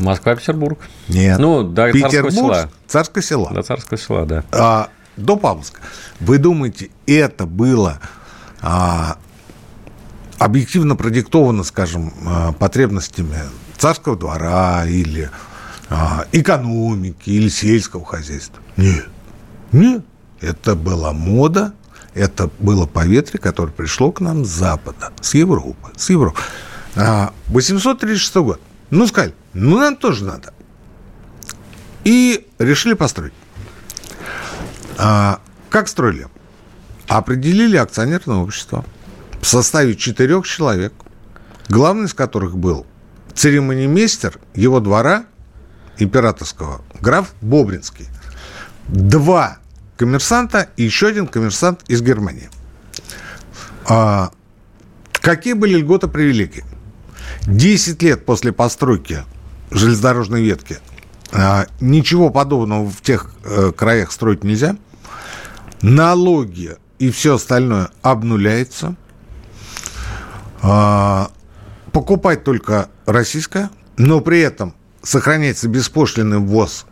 Москва-Петербург. 0.01 0.79
Нет. 1.09 1.39
Ну, 1.39 1.63
до 1.63 1.93
Петербург, 1.93 2.33
Царского 2.33 2.33
села. 2.33 2.71
Царское 2.87 3.23
село. 3.23 3.51
До 3.51 3.63
Царского 3.63 3.99
села, 3.99 4.27
да. 4.27 4.45
А, 4.53 4.89
до 5.17 5.37
Павловска. 5.37 5.81
Вы 6.21 6.39
думаете, 6.39 6.91
это 7.07 7.47
было 7.47 8.01
а, 8.61 9.17
объективно 10.39 10.97
продиктовано, 10.97 11.65
скажем, 11.65 12.13
а, 12.27 12.53
потребностями 12.53 13.37
царского 13.77 14.17
двора 14.17 14.87
или 14.87 15.31
а, 15.89 16.25
экономики 16.33 17.31
или 17.31 17.49
сельского 17.49 18.05
хозяйства. 18.05 18.63
Нет. 18.77 19.07
Нет. 19.73 20.05
Это 20.41 20.75
была 20.75 21.13
мода, 21.13 21.75
это 22.15 22.51
было 22.59 22.87
поветрие, 22.87 23.41
которое 23.41 23.73
пришло 23.73 24.11
к 24.11 24.21
нам 24.21 24.45
с 24.45 24.49
Запада, 24.49 25.13
с 25.21 25.35
Европы. 25.35 25.91
С 25.97 26.11
Европы. 26.11 26.41
836 26.95 28.37
а, 28.37 28.41
год. 28.41 28.61
Ну, 28.91 29.07
сказали, 29.07 29.35
ну, 29.53 29.79
нам 29.79 29.97
тоже 29.97 30.25
надо. 30.25 30.53
И 32.05 32.49
решили 32.59 32.95
построить. 32.95 33.33
А, 34.99 35.41
как 35.69 35.89
строили? 35.89 36.29
Определили 37.09 37.77
акционерное 37.77 38.37
общество– 38.37 38.85
в 39.41 39.47
составе 39.47 39.97
четырех 39.97 40.47
человек, 40.47 40.93
главный 41.69 42.07
из 42.07 42.15
которых 42.15 42.57
был 42.57 42.87
церемонимейстер 43.35 44.39
его 44.55 44.81
двора 44.81 45.25
императорского, 45.99 46.83
граф 47.01 47.33
Бобринский. 47.41 48.07
Два 48.89 49.59
коммерсанта 49.97 50.69
и 50.77 50.83
еще 50.83 51.09
один 51.09 51.27
коммерсант 51.27 51.83
из 51.89 52.03
Германии. 52.03 52.51
А, 53.89 54.31
какие 55.13 55.55
были 55.55 55.77
льготы 55.77 56.09
привилегии? 56.09 56.65
Десять 57.43 58.03
лет 58.03 58.27
после 58.27 58.53
постройки 58.53 59.25
железнодорожной 59.71 60.43
ветки 60.43 60.79
а, 61.33 61.67
ничего 61.81 62.31
подобного 62.31 62.91
в 62.91 63.01
тех 63.03 63.33
а, 63.45 63.73
краях 63.73 64.13
строить 64.13 64.45
нельзя. 64.45 64.77
Налоги 65.83 66.77
и 66.99 67.11
все 67.11 67.37
остальное 67.37 67.91
обнуляется– 68.03 68.97
а, 70.63 71.31
покупать 71.93 72.45
только 72.45 72.91
российское, 73.07 73.71
но 73.97 74.21
при 74.21 74.41
этом 74.41 74.75
сохраняется 75.03 75.69
беспошлинный 75.69 76.39
ввоз 76.39 76.87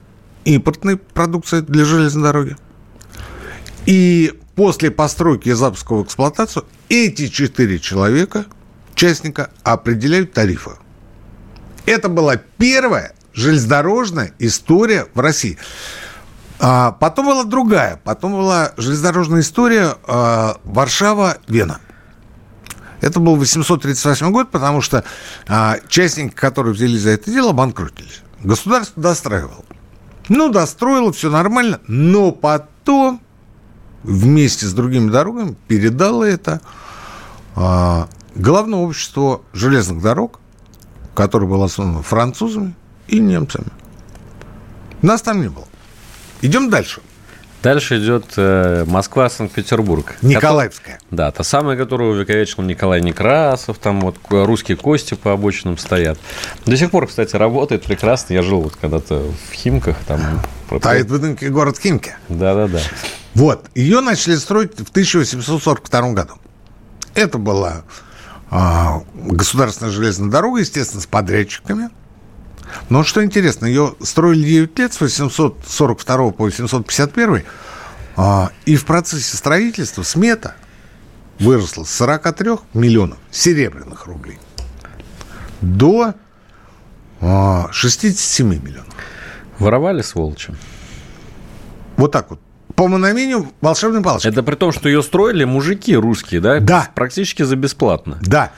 импортной 0.44 0.96
продукции 0.96 1.60
для 1.60 1.84
железной 1.84 2.24
дороги. 2.24 2.56
И 3.86 4.38
после 4.54 4.90
постройки 4.90 5.50
и 5.50 5.52
запуска 5.52 5.94
в 5.94 6.04
эксплуатацию 6.04 6.64
эти 6.88 7.28
четыре 7.28 7.78
человека, 7.78 8.46
участника, 8.92 9.50
определяют 9.62 10.32
тарифы. 10.32 10.72
Это 11.88 12.10
была 12.10 12.36
первая 12.36 13.14
железнодорожная 13.32 14.32
история 14.38 15.06
в 15.14 15.20
России. 15.20 15.56
А 16.60 16.92
потом 16.92 17.26
была 17.26 17.44
другая. 17.44 17.98
Потом 18.04 18.32
была 18.32 18.72
железнодорожная 18.76 19.40
история 19.40 19.96
а, 20.06 20.58
Варшава-Вена. 20.64 21.80
Это 23.00 23.20
был 23.20 23.36
838 23.36 24.30
год, 24.32 24.50
потому 24.50 24.82
что 24.82 25.02
а, 25.46 25.78
частники, 25.88 26.34
которые 26.34 26.74
взялись 26.74 27.00
за 27.00 27.10
это 27.10 27.30
дело, 27.30 27.52
банкротились. 27.52 28.20
Государство 28.44 29.02
достраивало. 29.02 29.64
Ну, 30.28 30.50
достроило, 30.50 31.10
все 31.10 31.30
нормально, 31.30 31.80
но 31.86 32.32
потом 32.32 33.22
вместе 34.02 34.66
с 34.66 34.74
другими 34.74 35.08
дорогами 35.10 35.56
передало 35.68 36.24
это 36.24 36.60
а, 37.56 38.08
Главное 38.38 38.78
общество 38.78 39.42
железных 39.52 40.00
дорог, 40.00 40.38
которое 41.18 41.46
было 41.46 41.64
основано 41.64 42.02
французами 42.02 42.74
и 43.08 43.18
немцами. 43.18 43.66
Нас 45.02 45.20
там 45.20 45.40
не 45.40 45.48
было. 45.48 45.66
Идем 46.42 46.70
дальше. 46.70 47.00
Дальше 47.60 47.98
идет 47.98 48.34
э, 48.36 48.84
Москва-Санкт-Петербург. 48.86 50.16
Николаевская. 50.22 50.98
Который, 50.98 51.16
да, 51.16 51.32
та 51.32 51.42
самая, 51.42 51.76
которую 51.76 52.12
увековечил 52.12 52.62
Николай 52.62 53.00
Некрасов, 53.00 53.78
там 53.78 54.00
вот 54.00 54.16
русские 54.30 54.76
кости 54.76 55.14
по 55.14 55.32
обочинам 55.32 55.76
стоят. 55.76 56.20
До 56.66 56.76
сих 56.76 56.92
пор, 56.92 57.08
кстати, 57.08 57.34
работает 57.34 57.82
прекрасно. 57.82 58.34
Я 58.34 58.42
жил 58.42 58.60
вот 58.60 58.76
когда-то 58.76 59.16
в 59.50 59.52
Химках. 59.54 59.96
Там... 60.06 60.20
Стоит 60.78 61.10
выдумки 61.10 61.46
город 61.46 61.78
Химки. 61.78 62.14
Да-да-да. 62.28 62.78
Вот. 63.34 63.68
Ее 63.74 64.02
начали 64.02 64.36
строить 64.36 64.78
в 64.78 64.90
1842 64.90 66.12
году. 66.12 66.34
Это 67.14 67.38
была 67.38 67.78
а, 67.78 67.82
государственная 68.50 69.92
железная 69.92 70.30
дорога, 70.30 70.60
естественно, 70.60 71.02
с 71.02 71.06
подрядчиками. 71.06 71.90
Но 72.88 73.02
что 73.02 73.24
интересно, 73.24 73.66
ее 73.66 73.94
строили 74.02 74.42
9 74.42 74.78
лет 74.78 74.92
с 74.92 75.00
842 75.00 76.30
по 76.32 76.44
851, 76.44 77.42
а, 78.16 78.50
и 78.66 78.76
в 78.76 78.84
процессе 78.84 79.36
строительства 79.36 80.02
смета 80.02 80.54
выросла 81.38 81.84
с 81.84 81.90
43 81.90 82.50
миллионов 82.74 83.18
серебряных 83.30 84.06
рублей 84.06 84.38
до 85.60 86.14
67 87.20 88.52
а, 88.52 88.54
миллионов. 88.54 88.94
Воровали 89.58 90.02
сволочи? 90.02 90.54
Вот 91.96 92.12
так 92.12 92.30
вот. 92.30 92.40
По 92.78 92.86
мановению 92.86 93.50
волшебной 93.60 94.02
палочки. 94.02 94.28
Это 94.28 94.44
при 94.44 94.54
том, 94.54 94.70
что 94.70 94.88
ее 94.88 95.02
строили 95.02 95.42
мужики 95.42 95.96
русские, 95.96 96.40
да? 96.40 96.60
Да. 96.60 96.88
Практически 96.94 97.42
за 97.42 97.56
бесплатно. 97.56 98.20
Да. 98.22 98.52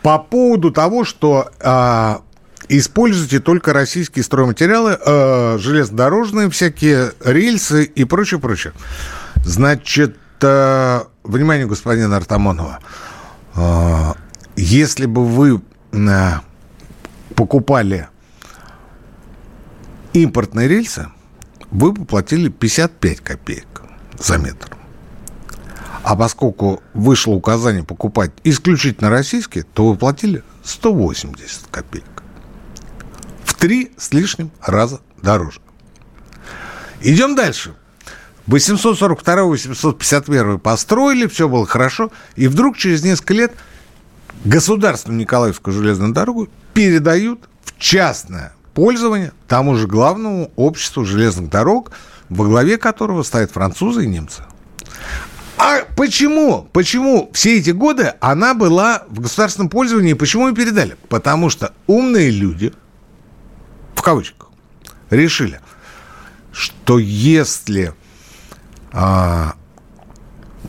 По 0.00 0.20
поводу 0.20 0.70
того, 0.70 1.02
что 1.02 1.50
а, 1.60 2.20
используйте 2.68 3.40
только 3.40 3.72
российские 3.72 4.22
стройматериалы, 4.22 4.96
а, 5.04 5.58
железнодорожные 5.58 6.50
всякие 6.50 7.14
рельсы 7.24 7.82
и 7.82 8.04
прочее, 8.04 8.38
прочее. 8.38 8.74
Значит, 9.44 10.18
а, 10.40 11.08
внимание 11.24 11.66
господина 11.66 12.16
Артамонова. 12.16 12.78
А, 13.56 14.14
если 14.54 15.06
бы 15.06 15.26
вы 15.26 15.60
а, 15.92 16.42
покупали 17.34 18.06
импортные 20.12 20.68
рельсы, 20.68 21.08
вы 21.74 21.92
бы 21.92 22.06
платили 22.06 22.48
55 22.48 23.20
копеек 23.20 23.82
за 24.18 24.38
метр. 24.38 24.74
А 26.04 26.16
поскольку 26.16 26.82
вышло 26.94 27.32
указание 27.32 27.82
покупать 27.82 28.30
исключительно 28.44 29.10
российские, 29.10 29.64
то 29.64 29.88
вы 29.88 29.96
платили 29.96 30.44
180 30.62 31.66
копеек. 31.70 32.22
В 33.44 33.52
три 33.54 33.92
с 33.96 34.12
лишним 34.12 34.52
раза 34.62 35.00
дороже. 35.20 35.60
Идем 37.00 37.34
дальше. 37.34 37.74
842-851 38.46 40.58
построили, 40.58 41.26
все 41.26 41.48
было 41.48 41.66
хорошо, 41.66 42.12
и 42.36 42.46
вдруг 42.46 42.76
через 42.76 43.02
несколько 43.02 43.34
лет 43.34 43.52
государственную 44.44 45.18
Николаевскую 45.20 45.74
железную 45.74 46.12
дорогу 46.12 46.48
передают 46.72 47.48
в 47.64 47.76
частное 47.78 48.52
пользование 48.74 49.32
тому 49.48 49.76
же 49.76 49.86
главному 49.86 50.50
обществу 50.56 51.04
железных 51.04 51.48
дорог, 51.50 51.92
во 52.28 52.44
главе 52.44 52.76
которого 52.76 53.22
стоят 53.22 53.52
французы 53.52 54.04
и 54.04 54.08
немцы. 54.08 54.42
А 55.56 55.82
почему? 55.96 56.68
Почему 56.72 57.30
все 57.32 57.58
эти 57.58 57.70
годы 57.70 58.14
она 58.20 58.54
была 58.54 59.04
в 59.08 59.20
государственном 59.20 59.68
пользовании? 59.68 60.14
Почему 60.14 60.48
ее 60.48 60.54
передали? 60.54 60.96
Потому 61.08 61.48
что 61.48 61.72
умные 61.86 62.30
люди, 62.30 62.72
в 63.94 64.02
кавычках, 64.02 64.50
решили, 65.10 65.60
что 66.52 66.98
если 66.98 67.94
а, 68.92 69.54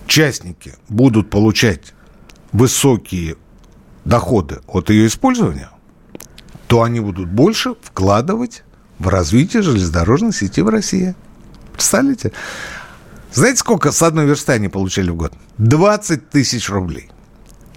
частники 0.08 0.76
будут 0.88 1.30
получать 1.30 1.94
высокие 2.52 3.36
доходы 4.06 4.62
от 4.68 4.89
ее 4.89 5.08
использования, 5.08 5.70
то 6.67 6.84
они 6.84 6.99
будут 6.99 7.28
больше 7.28 7.75
вкладывать 7.82 8.63
в 8.99 9.08
развитие 9.08 9.62
железнодорожной 9.62 10.34
сети 10.34 10.62
в 10.62 10.69
России. 10.69 11.15
Представляете? 11.73 12.32
Знаете, 13.34 13.58
сколько 13.58 13.91
с 13.91 14.01
одной 14.01 14.25
версты 14.25 14.54
они 14.54 14.69
получали 14.69 15.10
в 15.10 15.15
год? 15.15 15.34
20 15.58 16.30
тысяч 16.30 16.69
рублей. 16.69 17.10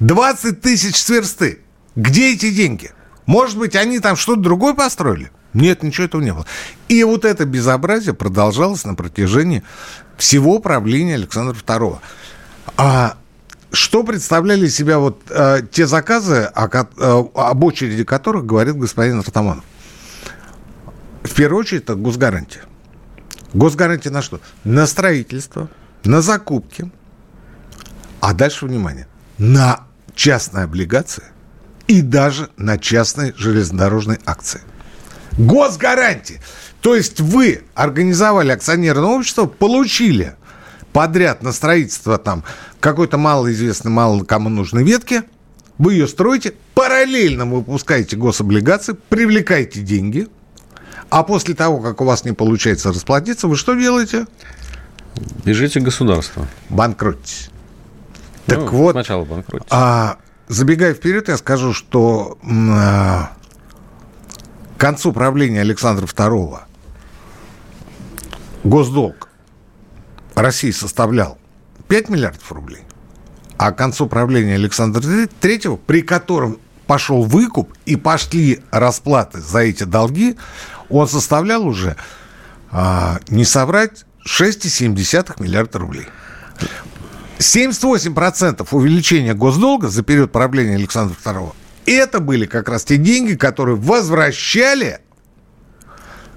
20 0.00 0.60
тысяч 0.60 0.96
с 0.96 1.08
версты. 1.08 1.60
Где 1.96 2.34
эти 2.34 2.50
деньги? 2.50 2.92
Может 3.26 3.58
быть, 3.58 3.74
они 3.74 3.98
там 3.98 4.16
что-то 4.16 4.40
другое 4.40 4.74
построили? 4.74 5.30
Нет, 5.52 5.82
ничего 5.82 6.04
этого 6.06 6.22
не 6.22 6.32
было. 6.32 6.46
И 6.88 7.02
вот 7.04 7.24
это 7.24 7.44
безобразие 7.44 8.14
продолжалось 8.14 8.84
на 8.84 8.94
протяжении 8.94 9.64
всего 10.16 10.60
правления 10.60 11.14
Александра 11.14 11.54
II. 11.54 11.98
А 12.76 13.16
что 13.72 14.02
представляли 14.02 14.68
себя 14.68 14.98
вот 14.98 15.22
э, 15.30 15.60
те 15.70 15.86
заказы, 15.86 16.44
о, 16.54 16.68
э, 16.68 17.24
об 17.34 17.64
очереди 17.64 18.04
которых 18.04 18.46
говорит 18.46 18.76
господин 18.76 19.18
Артаманов? 19.18 19.64
В 21.22 21.34
первую 21.34 21.60
очередь, 21.60 21.82
это 21.82 21.94
госгарантия. 21.94 22.62
Госгарантия 23.52 24.10
на 24.10 24.22
что? 24.22 24.40
На 24.64 24.86
строительство, 24.86 25.68
на 26.04 26.22
закупки. 26.22 26.90
А 28.20 28.32
дальше, 28.32 28.66
внимание, 28.66 29.06
на 29.36 29.86
частные 30.14 30.64
облигации 30.64 31.24
и 31.86 32.00
даже 32.02 32.50
на 32.56 32.78
частные 32.78 33.34
железнодорожные 33.36 34.18
акции. 34.26 34.60
Госгарантии. 35.36 36.40
То 36.80 36.94
есть 36.94 37.20
вы 37.20 37.64
организовали 37.74 38.50
акционерное 38.50 39.10
общество, 39.10 39.46
получили 39.46 40.36
подряд 40.92 41.42
на 41.42 41.52
строительство 41.52 42.18
там 42.18 42.44
какой-то 42.80 43.18
малоизвестной, 43.18 43.90
мало 43.90 44.24
кому 44.24 44.48
нужной 44.48 44.84
ветки, 44.84 45.22
вы 45.78 45.94
ее 45.94 46.08
строите, 46.08 46.54
параллельно 46.74 47.46
выпускаете 47.46 48.16
гособлигации, 48.16 48.96
привлекаете 49.08 49.80
деньги, 49.80 50.28
а 51.10 51.22
после 51.22 51.54
того, 51.54 51.78
как 51.78 52.00
у 52.00 52.04
вас 52.04 52.24
не 52.24 52.32
получается 52.32 52.90
расплатиться, 52.90 53.48
вы 53.48 53.56
что 53.56 53.74
делаете? 53.74 54.26
Бежите 55.44 55.80
государство. 55.80 56.46
Банкротитесь. 56.68 57.50
Ну, 58.46 58.54
так 58.54 58.72
вот, 58.72 58.92
сначала 58.92 59.24
банкротитесь. 59.24 59.70
А, 59.70 60.18
забегая 60.48 60.94
вперед, 60.94 61.28
я 61.28 61.36
скажу, 61.36 61.72
что 61.72 62.38
а, 62.42 63.32
к 64.76 64.80
концу 64.80 65.12
правления 65.12 65.60
Александра 65.60 66.06
II 66.06 66.58
госдолг 68.64 69.27
России 70.42 70.70
составлял 70.70 71.38
5 71.88 72.08
миллиардов 72.08 72.50
рублей, 72.52 72.82
а 73.56 73.72
к 73.72 73.78
концу 73.78 74.06
правления 74.06 74.54
Александра 74.54 75.00
III, 75.00 75.78
при 75.86 76.02
котором 76.02 76.58
пошел 76.86 77.22
выкуп 77.22 77.72
и 77.84 77.96
пошли 77.96 78.60
расплаты 78.70 79.40
за 79.40 79.60
эти 79.60 79.84
долги, 79.84 80.36
он 80.88 81.06
составлял 81.08 81.66
уже, 81.66 81.96
а, 82.70 83.20
не 83.28 83.44
соврать, 83.44 84.04
6,7 84.26 85.40
миллиарда 85.40 85.78
рублей. 85.78 86.06
78% 87.38 88.66
увеличения 88.72 89.34
госдолга 89.34 89.88
за 89.88 90.02
период 90.02 90.32
правления 90.32 90.74
Александра 90.74 91.16
II 91.24 91.52
это 91.88 92.20
были 92.20 92.46
как 92.46 92.68
раз 92.68 92.84
те 92.84 92.96
деньги, 92.96 93.34
которые 93.34 93.76
возвращали 93.76 95.00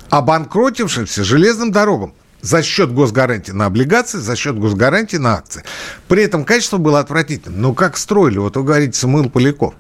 обанкротившимся 0.09 1.23
железным 1.23 1.71
дорогам 1.71 2.13
за 2.41 2.63
счет 2.63 2.93
госгарантии 2.93 3.51
на 3.51 3.65
облигации, 3.65 4.17
за 4.17 4.36
счет 4.36 4.60
госгарантии 4.60 5.17
на 5.17 5.36
акции. 5.36 5.63
При 6.08 6.23
этом 6.23 6.43
качество 6.45 6.77
было 6.77 6.99
отвратительным. 6.99 7.62
Но 7.62 7.73
как 7.73 7.97
строили? 7.97 8.39
Вот 8.39 8.58
вы 8.58 8.63
говорите, 8.63 8.97
Самуил 8.97 9.30
Поляков. 9.30 9.73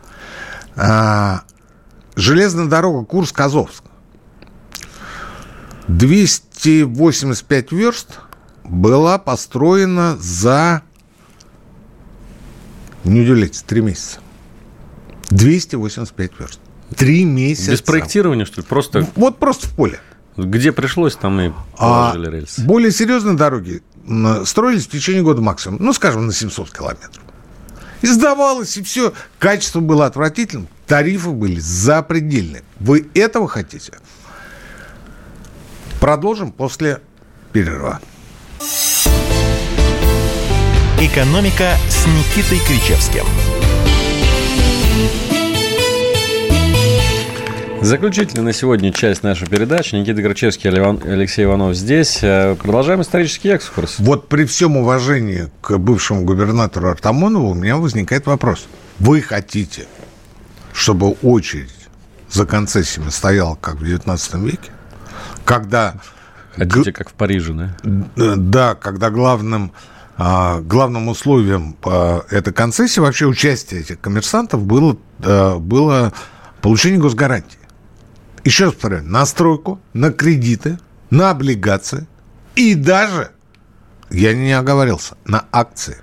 А, 0.75 1.41
железная 2.15 2.67
дорога 2.67 3.05
Курск-Азовск. 3.05 3.83
285 5.87 7.71
верст 7.71 8.19
была 8.63 9.17
построена 9.17 10.15
за, 10.17 10.83
не 13.03 13.21
удивляйтесь, 13.21 13.63
три 13.63 13.81
месяца. 13.81 14.19
285 15.31 16.31
верст. 16.39 16.59
Три 16.95 17.25
месяца. 17.25 17.71
Без 17.71 17.81
проектирования, 17.81 18.45
что 18.45 18.61
ли? 18.61 18.67
Просто... 18.67 19.07
Вот 19.15 19.39
просто 19.39 19.67
в 19.67 19.75
поле. 19.75 19.99
Где 20.37 20.71
пришлось, 20.71 21.15
там 21.15 21.39
и 21.41 21.51
а 21.77 22.11
положили 22.11 22.27
а 22.27 22.31
рельсы. 22.31 22.61
Более 22.61 22.91
серьезные 22.91 23.35
дороги 23.35 23.81
строились 24.45 24.87
в 24.87 24.89
течение 24.89 25.23
года 25.23 25.41
максимум. 25.41 25.77
Ну, 25.81 25.93
скажем, 25.93 26.25
на 26.25 26.33
700 26.33 26.71
километров. 26.71 27.23
И 28.01 28.07
сдавалось, 28.07 28.77
и 28.77 28.83
все. 28.83 29.13
Качество 29.37 29.79
было 29.79 30.05
отвратительным, 30.05 30.67
тарифы 30.87 31.29
были 31.29 31.59
запредельные. 31.59 32.63
Вы 32.79 33.07
этого 33.13 33.47
хотите? 33.47 33.93
Продолжим 35.99 36.51
после 36.51 37.01
перерыва. 37.51 37.99
«Экономика» 40.99 41.73
с 41.89 42.05
Никитой 42.05 42.59
Кричевским– 42.59 43.25
Заключительная 47.91 48.45
на 48.45 48.53
сегодня 48.53 48.93
часть 48.93 49.21
нашей 49.21 49.49
передачи. 49.49 49.95
Никита 49.95 50.21
Грачевский, 50.21 50.69
Алексей 50.69 51.43
Иванов 51.43 51.75
здесь. 51.75 52.19
Э, 52.21 52.55
продолжаем 52.55 53.01
исторический 53.01 53.49
экскурс. 53.49 53.95
Вот 53.99 54.29
при 54.29 54.45
всем 54.45 54.77
уважении 54.77 55.51
к 55.59 55.77
бывшему 55.77 56.23
губернатору 56.23 56.87
Артамонову 56.87 57.49
у 57.49 57.53
меня 57.53 57.75
возникает 57.75 58.27
вопрос. 58.27 58.69
Вы 58.99 59.19
хотите, 59.21 59.87
чтобы 60.71 61.17
очередь 61.21 61.75
за 62.29 62.45
концессиями 62.45 63.09
стояла, 63.09 63.55
как 63.55 63.75
в 63.75 63.85
19 63.85 64.35
веке? 64.35 64.71
Когда... 65.43 65.95
Хотите, 66.55 66.93
как 66.93 67.09
в 67.09 67.13
Париже, 67.13 67.51
да? 67.51 67.75
Да, 68.37 68.75
когда 68.75 69.09
главным 69.09 69.73
а, 70.15 70.61
главным 70.61 71.09
условием 71.09 71.75
а, 71.83 72.23
этой 72.29 72.53
концессии, 72.53 73.01
вообще 73.01 73.25
участия 73.25 73.79
этих 73.79 73.99
коммерсантов 73.99 74.63
было, 74.63 74.95
было 75.19 76.13
получение 76.61 77.01
госгарантии. 77.01 77.57
Еще 78.43 78.65
раз 78.65 78.73
повторяю, 78.73 79.03
на 79.03 79.25
стройку, 79.25 79.79
на 79.93 80.11
кредиты, 80.11 80.79
на 81.09 81.29
облигации 81.29 82.07
и 82.55 82.75
даже, 82.75 83.31
я 84.09 84.33
не 84.33 84.51
оговорился, 84.51 85.15
на 85.25 85.45
акции. 85.51 85.97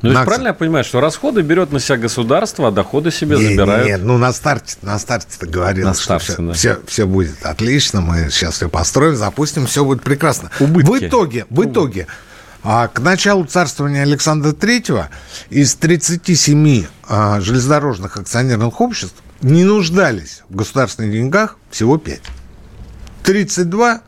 Ну, 0.00 0.14
то 0.14 0.24
правильно 0.24 0.48
я 0.48 0.54
понимаю, 0.54 0.84
что 0.84 1.00
расходы 1.00 1.42
берет 1.42 1.72
на 1.72 1.80
себя 1.80 1.98
государство, 1.98 2.68
а 2.68 2.70
доходы 2.70 3.10
себе 3.10 3.36
не, 3.36 3.48
забирают? 3.48 3.86
Нет, 3.86 4.00
ну 4.04 4.16
на 4.16 4.32
старте, 4.32 4.76
на 4.82 4.96
старте 4.98 5.36
ты 5.38 5.46
говорил, 5.46 5.88
на 5.88 5.94
что 5.94 6.04
старте, 6.04 6.32
все, 6.34 6.42
да. 6.42 6.52
все, 6.52 6.78
все 6.86 7.06
будет 7.06 7.44
отлично, 7.44 8.00
мы 8.00 8.30
сейчас 8.30 8.54
все 8.54 8.68
построим, 8.68 9.16
запустим, 9.16 9.66
все 9.66 9.84
будет 9.84 10.02
прекрасно. 10.02 10.50
Убытки. 10.60 10.88
В 10.88 11.08
итоге, 11.08 11.46
в 11.50 11.64
итоге, 11.64 12.06
а 12.62 12.86
к 12.86 13.00
началу 13.00 13.44
царствования 13.44 14.02
Александра 14.02 14.52
Третьего 14.52 15.08
из 15.50 15.74
37 15.74 16.86
а, 17.08 17.40
железнодорожных 17.40 18.16
акционерных 18.16 18.80
обществ 18.80 19.16
не 19.42 19.64
нуждались 19.64 20.42
в 20.48 20.56
государственных 20.56 21.12
деньгах 21.12 21.58
всего 21.70 21.98
5. 21.98 22.20
32 23.22 24.02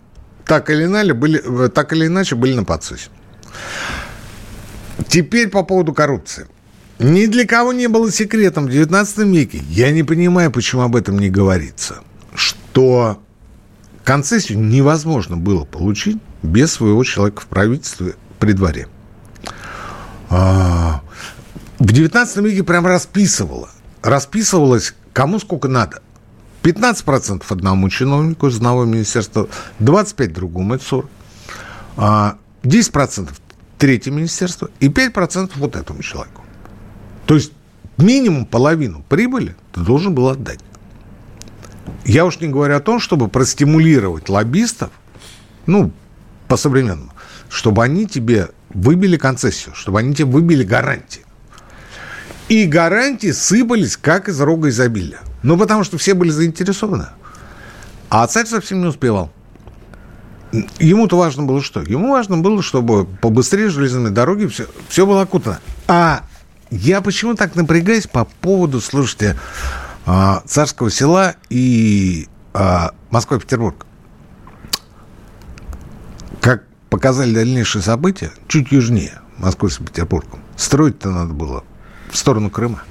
так 0.45 0.71
или 0.71 0.85
иначе 0.85 1.15
были, 1.15 1.69
так 1.69 1.93
или 1.93 2.07
иначе 2.07 2.35
были 2.35 2.55
на 2.55 2.65
подсосе. 2.65 3.09
Теперь 5.09 5.49
по 5.49 5.63
поводу 5.63 5.93
коррупции. 5.93 6.47
Ни 6.99 7.27
для 7.27 7.47
кого 7.47 7.73
не 7.73 7.87
было 7.87 8.11
секретом 8.11 8.67
в 8.67 8.71
19 8.71 9.19
веке. 9.19 9.63
Я 9.71 9.91
не 9.91 10.03
понимаю, 10.03 10.51
почему 10.51 10.83
об 10.83 10.97
этом 10.97 11.19
не 11.19 11.31
говорится. 11.31 12.01
Что 12.35 13.23
концессию 14.05 14.59
невозможно 14.59 15.37
было 15.37 15.65
получить 15.65 16.19
без 16.43 16.73
своего 16.73 17.03
человека 17.05 17.41
в 17.41 17.47
правительстве 17.47 18.17
при 18.39 18.53
дворе. 18.53 18.89
А, 20.29 21.03
в 21.79 21.91
19 21.91 22.37
веке 22.39 22.63
прям 22.63 22.87
расписывало. 22.87 23.71
Расписывалось, 24.03 24.95
кому 25.13 25.39
сколько 25.39 25.69
надо. 25.69 26.03
15% 26.63 27.43
одному 27.49 27.89
чиновнику 27.89 28.49
из 28.49 28.57
одного 28.57 28.85
министерства, 28.85 29.49
25% 29.79 30.29
другому, 30.29 30.75
это 30.75 30.85
40. 30.85 32.37
10% 32.63 33.31
третье 33.79 34.11
министерство 34.11 34.71
и 34.79 34.89
5% 34.89 35.53
вот 35.57 35.77
этому 35.77 36.03
человеку. 36.03 36.43
То 37.27 37.35
есть 37.35 37.53
минимум 37.97 38.45
половину 38.45 39.03
прибыли 39.09 39.57
ты 39.73 39.81
должен 39.81 40.15
был 40.15 40.29
отдать. 40.29 40.61
Я 42.05 42.25
уж 42.27 42.41
не 42.41 42.49
говорю 42.49 42.77
о 42.77 42.81
том, 42.81 43.01
чтобы 43.01 43.29
простимулировать 43.29 44.29
лоббистов, 44.29 44.91
ну, 45.67 45.93
по-современному, 46.49 47.13
чтобы 47.49 47.83
они 47.85 48.07
тебе 48.07 48.49
выбили 48.71 49.17
концессию, 49.17 49.75
чтобы 49.75 50.01
они 50.01 50.15
тебе 50.15 50.31
выбили 50.31 50.65
гарантии. 50.65 51.25
И 52.51 52.67
гарантии 52.67 53.31
сыпались, 53.31 53.97
как 53.97 54.29
из 54.29 54.41
рога 54.41 54.71
изобилия. 54.71 55.21
Ну, 55.45 55.57
потому 55.57 55.85
что 55.85 55.99
все 55.99 56.15
были 56.15 56.31
заинтересованы. 56.31 57.07
А 58.11 58.27
царь 58.27 58.47
совсем 58.47 58.81
не 58.81 58.89
успевал. 58.89 59.31
Ему-то 60.81 61.17
важно 61.17 61.45
было 61.45 61.63
что? 61.63 61.81
Ему 61.81 62.11
важно 62.11 62.39
было, 62.39 62.61
чтобы 62.61 63.07
побыстрее 63.07 63.69
железными 63.69 64.09
дороги 64.09 64.47
все, 64.47 64.67
все 64.89 65.07
было 65.07 65.23
окутано. 65.23 65.61
А 65.87 66.25
я 66.73 67.01
почему 67.03 67.35
так 67.35 67.55
напрягаюсь 67.55 68.09
по 68.09 68.25
поводу, 68.25 68.81
слушайте, 68.81 69.39
а, 70.05 70.43
царского 70.45 70.91
села 70.91 71.37
и 71.51 72.27
а, 72.53 72.91
Москва-Петербург. 73.11 73.87
Как 76.41 76.65
показали 76.89 77.33
дальнейшие 77.33 77.83
события, 77.83 78.33
чуть 78.49 78.73
южнее 78.73 79.21
Москвы 79.39 79.71
с 79.71 79.79
Петербургом, 79.79 80.41
строить-то 80.57 81.11
надо 81.11 81.33
было 81.33 81.63
в 82.11 82.17
сторону 82.17 82.51
Крыма. 82.51 82.83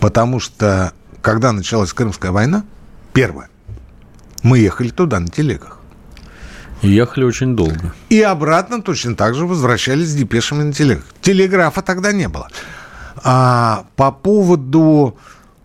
Потому 0.00 0.40
что, 0.40 0.92
когда 1.22 1.52
началась 1.52 1.92
Крымская 1.92 2.30
война, 2.30 2.64
первая, 3.12 3.48
мы 4.42 4.58
ехали 4.58 4.90
туда 4.90 5.20
на 5.20 5.28
телегах. 5.28 5.80
И 6.82 6.88
ехали 6.88 7.24
очень 7.24 7.56
долго. 7.56 7.94
И 8.10 8.20
обратно 8.20 8.82
точно 8.82 9.16
так 9.16 9.34
же 9.34 9.46
возвращались 9.46 10.08
с 10.08 10.14
депешами 10.14 10.62
на 10.62 10.72
телегах. 10.72 11.06
Телеграфа 11.22 11.82
тогда 11.82 12.12
не 12.12 12.28
было. 12.28 12.48
А, 13.24 13.86
по 13.96 14.12
поводу 14.12 15.16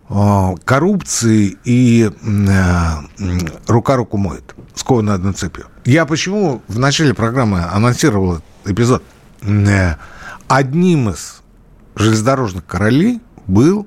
а, 0.08 0.54
коррупции 0.64 1.58
и 1.64 2.10
а, 2.48 3.04
рука 3.66 3.96
руку 3.96 4.16
моет, 4.16 4.54
скована 4.74 5.14
одной 5.14 5.34
цепью. 5.34 5.66
Я 5.84 6.06
почему 6.06 6.62
в 6.66 6.78
начале 6.78 7.12
программы 7.12 7.62
анонсировал 7.62 8.40
эпизод? 8.64 9.02
Э, 9.42 9.96
одним 10.48 11.10
из 11.10 11.41
железнодорожных 11.94 12.66
королей 12.66 13.20
был, 13.46 13.86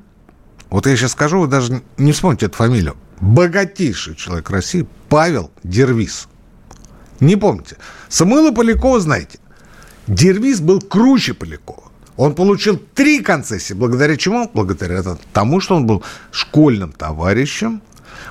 вот 0.69 0.85
я 0.87 0.95
сейчас 0.95 1.11
скажу, 1.11 1.39
вы 1.39 1.47
даже 1.47 1.81
не 1.97 2.11
вспомните 2.11 2.47
эту 2.47 2.55
фамилию, 2.55 2.95
богатейший 3.19 4.15
человек 4.15 4.49
России 4.49 4.87
Павел 5.09 5.51
Дервис– 5.63 6.27
не 7.19 7.35
помните. 7.35 7.77
Самуила 8.09 8.51
Полякова 8.51 8.99
знаете. 8.99 9.39
Дервис 10.07 10.59
был 10.59 10.81
круче 10.81 11.33
Полякова. 11.33 11.83
Он 12.17 12.35
получил 12.35 12.77
три 12.93 13.21
концессии. 13.21 13.73
Благодаря 13.73 14.15
чему? 14.17 14.49
Благодаря 14.53 15.03
тому, 15.33 15.59
что 15.59 15.75
он 15.75 15.85
был 15.85 16.03
школьным 16.31 16.91
товарищем 16.91 17.81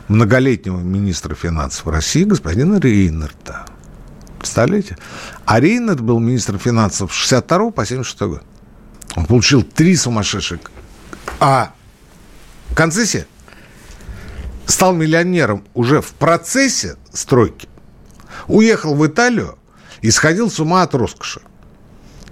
многолетнего 0.09 0.81
министра 0.81 1.35
финансов 1.35 1.87
России 1.87 2.25
господина 2.25 2.79
Рейнарда. 2.79 3.66
Представляете? 4.39 4.97
А 5.45 5.61
Рейнард 5.61 6.01
был 6.01 6.18
министром 6.18 6.59
финансов 6.59 7.12
с 7.12 7.16
62 7.16 7.70
по 7.70 7.85
76 7.85 8.20
год. 8.22 8.43
Он 9.16 9.26
получил 9.26 9.62
три 9.62 9.96
сумасшедших. 9.96 10.61
А 11.40 11.72
концессия 12.74 13.26
стал 14.66 14.92
миллионером 14.92 15.64
уже 15.74 16.00
в 16.00 16.12
процессе 16.14 16.96
стройки 17.12 17.68
уехал 18.48 18.94
в 18.94 19.07
Италию 19.07 19.59
и 20.00 20.11
сходил 20.11 20.50
с 20.50 20.61
ума 20.61 20.82
от 20.82 20.94
роскоши. 20.94 21.40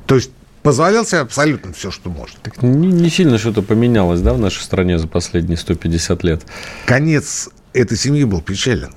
То 0.06 0.16
есть 0.16 0.30
позволял 0.62 1.04
себе 1.04 1.20
абсолютно 1.20 1.72
все, 1.72 1.90
что 1.90 2.10
может. 2.10 2.36
Так 2.42 2.62
не, 2.62 2.88
не 2.88 3.10
сильно 3.10 3.38
что-то 3.38 3.62
поменялось, 3.62 4.20
да, 4.20 4.32
в 4.34 4.38
нашей 4.38 4.62
стране 4.62 4.98
за 4.98 5.08
последние 5.08 5.56
150 5.56 6.24
лет? 6.24 6.42
Конец 6.86 7.50
этой 7.72 7.96
семьи 7.96 8.24
был 8.24 8.40
печален. 8.40 8.92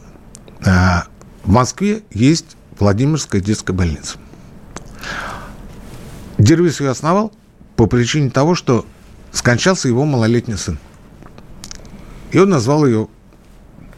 А, 0.66 1.06
в 1.44 1.50
Москве 1.50 2.04
есть 2.12 2.58
Владимирская 2.80 3.42
детская 3.42 3.74
больница. 3.74 4.18
Дервис 6.38 6.82
ее 6.82 6.90
основал 6.90 7.32
по 7.76 7.88
причине 7.88 8.30
того, 8.30 8.56
что 8.56 8.86
скончался 9.32 9.88
его 9.88 10.06
малолетний 10.06 10.58
сын. 10.58 10.80
И 12.32 12.40
он 12.40 12.50
назвал 12.50 12.86
ее 12.86 13.08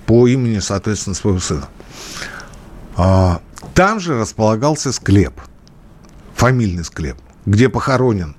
по 0.06 0.28
имени, 0.28 0.60
соответственно, 0.60 1.16
своего 1.16 1.40
сына. 1.40 1.68
А, 2.96 3.42
там 3.74 4.00
же 4.00 4.20
располагался 4.20 4.92
склеп, 4.92 5.40
фамильный 6.36 6.84
склеп, 6.84 7.18
где 7.46 7.70
похоронен 7.70 8.36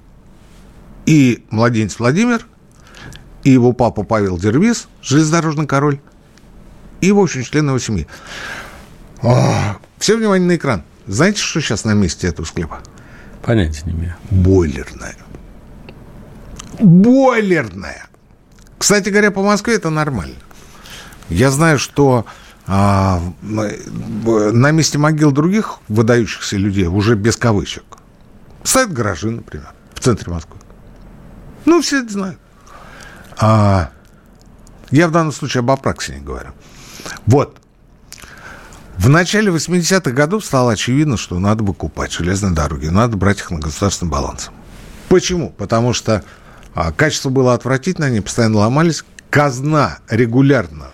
и 1.06 1.44
младенец 1.50 1.98
Владимир, 1.98 2.46
и 3.44 3.50
его 3.50 3.72
папа 3.72 4.02
Павел 4.02 4.36
Дервис, 4.36 4.88
железнодорожный 5.00 5.66
король, 5.66 6.00
и, 7.00 7.12
в 7.12 7.18
общем, 7.18 7.44
члены 7.44 7.70
его 7.70 7.78
семьи. 7.78 8.06
А, 9.22 9.78
все 9.98 10.16
внимание 10.16 10.46
на 10.46 10.56
экран. 10.56 10.82
Знаете, 11.06 11.40
что 11.40 11.60
сейчас 11.60 11.84
на 11.84 11.94
месте 11.94 12.26
этого 12.26 12.44
склепа? 12.44 12.80
Понятия 13.42 13.82
не 13.86 13.92
имею. 13.92 14.16
Бойлерная. 14.30 15.16
Бойлерная. 16.80 18.06
Кстати 18.78 19.08
говоря, 19.08 19.30
по 19.30 19.42
Москве 19.42 19.74
это 19.74 19.90
нормально. 19.90 20.36
Я 21.28 21.50
знаю, 21.50 21.78
что 21.78 22.26
а, 22.66 23.20
на 23.42 24.70
месте 24.70 24.98
могил 24.98 25.32
других 25.32 25.78
выдающихся 25.88 26.56
людей, 26.56 26.86
уже 26.86 27.16
без 27.16 27.36
кавычек, 27.36 27.84
стоят 28.62 28.92
гаражи, 28.92 29.30
например, 29.30 29.68
в 29.94 30.00
центре 30.00 30.32
Москвы. 30.32 30.56
Ну, 31.64 31.82
все 31.82 32.02
это 32.02 32.12
знают. 32.12 32.38
А, 33.38 33.90
я 34.90 35.08
в 35.08 35.12
данном 35.12 35.32
случае 35.32 35.60
об 35.60 35.70
Апраксине 35.70 36.20
говорю. 36.20 36.50
Вот. 37.26 37.58
В 38.96 39.08
начале 39.08 39.52
80-х 39.52 40.10
годов 40.10 40.44
стало 40.44 40.72
очевидно, 40.72 41.16
что 41.16 41.38
надо 41.38 41.62
выкупать 41.62 42.12
железные 42.12 42.52
дороги, 42.52 42.86
надо 42.86 43.16
брать 43.16 43.38
их 43.38 43.50
на 43.50 43.60
государственный 43.60 44.10
баланс. 44.10 44.50
Почему? 45.08 45.50
Потому 45.50 45.92
что 45.92 46.24
качество 46.96 47.30
было 47.30 47.54
отвратительное, 47.54 48.08
они 48.08 48.20
постоянно 48.20 48.58
ломались, 48.58 49.04
казна 49.30 49.98
регулярно 50.08 50.88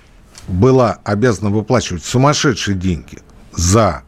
была 0.49 0.99
обязана 1.05 1.51
выплачивать 1.51 2.05
сумасшедшие 2.05 2.77
деньги 2.77 3.19
за, 3.53 4.03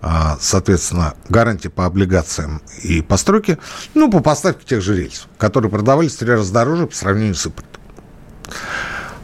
а, 0.00 0.36
соответственно, 0.40 1.14
гарантии 1.28 1.68
по 1.68 1.86
облигациям 1.86 2.62
и 2.82 3.02
постройке, 3.02 3.58
ну, 3.94 4.10
по 4.10 4.20
поставке 4.20 4.64
тех 4.66 4.82
же 4.82 4.96
рельсов, 4.96 5.28
которые 5.38 5.70
продавались 5.70 6.14
в 6.14 6.18
три 6.18 6.30
раза 6.30 6.52
дороже 6.52 6.86
по 6.86 6.94
сравнению 6.94 7.34
с 7.34 7.46
импортом. 7.46 7.82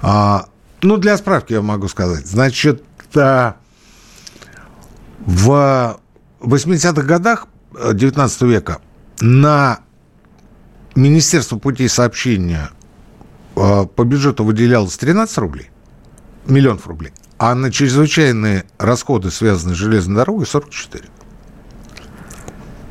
А, 0.03 0.47
ну, 0.83 0.97
для 0.97 1.17
справки 1.17 1.53
я 1.53 1.63
могу 1.63 1.89
сказать. 1.89 2.27
Значит, 2.27 2.83
в 5.25 6.01
80-х 6.41 7.03
годах 7.03 7.47
19 7.93 8.43
века 8.43 8.81
на 9.21 9.81
Министерство 10.95 11.59
путей 11.59 11.89
сообщения 11.89 12.71
а, 13.57 13.87
по 13.87 14.05
бюджету 14.05 14.45
выделялось 14.45 14.97
13 14.97 15.39
рублей, 15.39 15.71
миллионов 16.47 16.87
рублей, 16.87 17.13
а 17.39 17.55
на 17.55 17.71
чрезвычайные 17.71 18.65
расходы, 18.79 19.31
связанные 19.31 19.75
с 19.75 19.79
железной 19.79 20.17
дорогой, 20.17 20.47
44. 20.47 21.05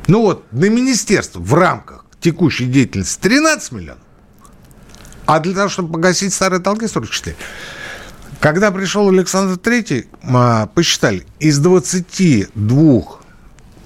Ну 0.08 0.22
вот, 0.22 0.52
на 0.52 0.68
министерство 0.68 1.38
в 1.38 1.54
рамках 1.54 2.04
текущей 2.20 2.66
деятельности 2.66 3.20
13 3.20 3.72
миллионов, 3.72 4.02
а 5.26 5.38
для 5.38 5.54
того, 5.54 5.68
чтобы 5.68 5.92
погасить 5.92 6.34
старые 6.34 6.60
долги, 6.60 6.88
44. 6.88 7.36
Когда 8.40 8.72
пришел 8.72 9.08
Александр 9.08 9.56
Третий, 9.56 10.08
а, 10.24 10.66
посчитали, 10.66 11.24
из 11.38 11.60
22 11.60 13.20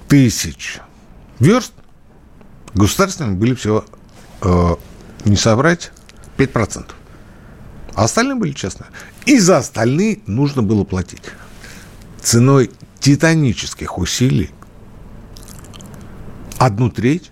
тысяч 0.07 0.79
верст 1.37 1.73
государственными 2.73 3.35
были 3.35 3.53
всего, 3.53 3.85
э, 4.41 4.75
не 5.25 5.35
соврать, 5.35 5.91
5%. 6.37 6.85
А 7.95 8.03
остальные 8.03 8.35
были 8.35 8.51
частные. 8.51 8.89
И 9.25 9.39
за 9.39 9.57
остальные 9.57 10.19
нужно 10.27 10.61
было 10.61 10.83
платить. 10.83 11.23
Ценой 12.21 12.71
титанических 12.99 13.97
усилий 13.97 14.51
одну 16.57 16.89
треть 16.89 17.31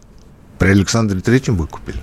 при 0.58 0.70
Александре 0.70 1.20
Третьем 1.20 1.56
выкупили. 1.56 2.00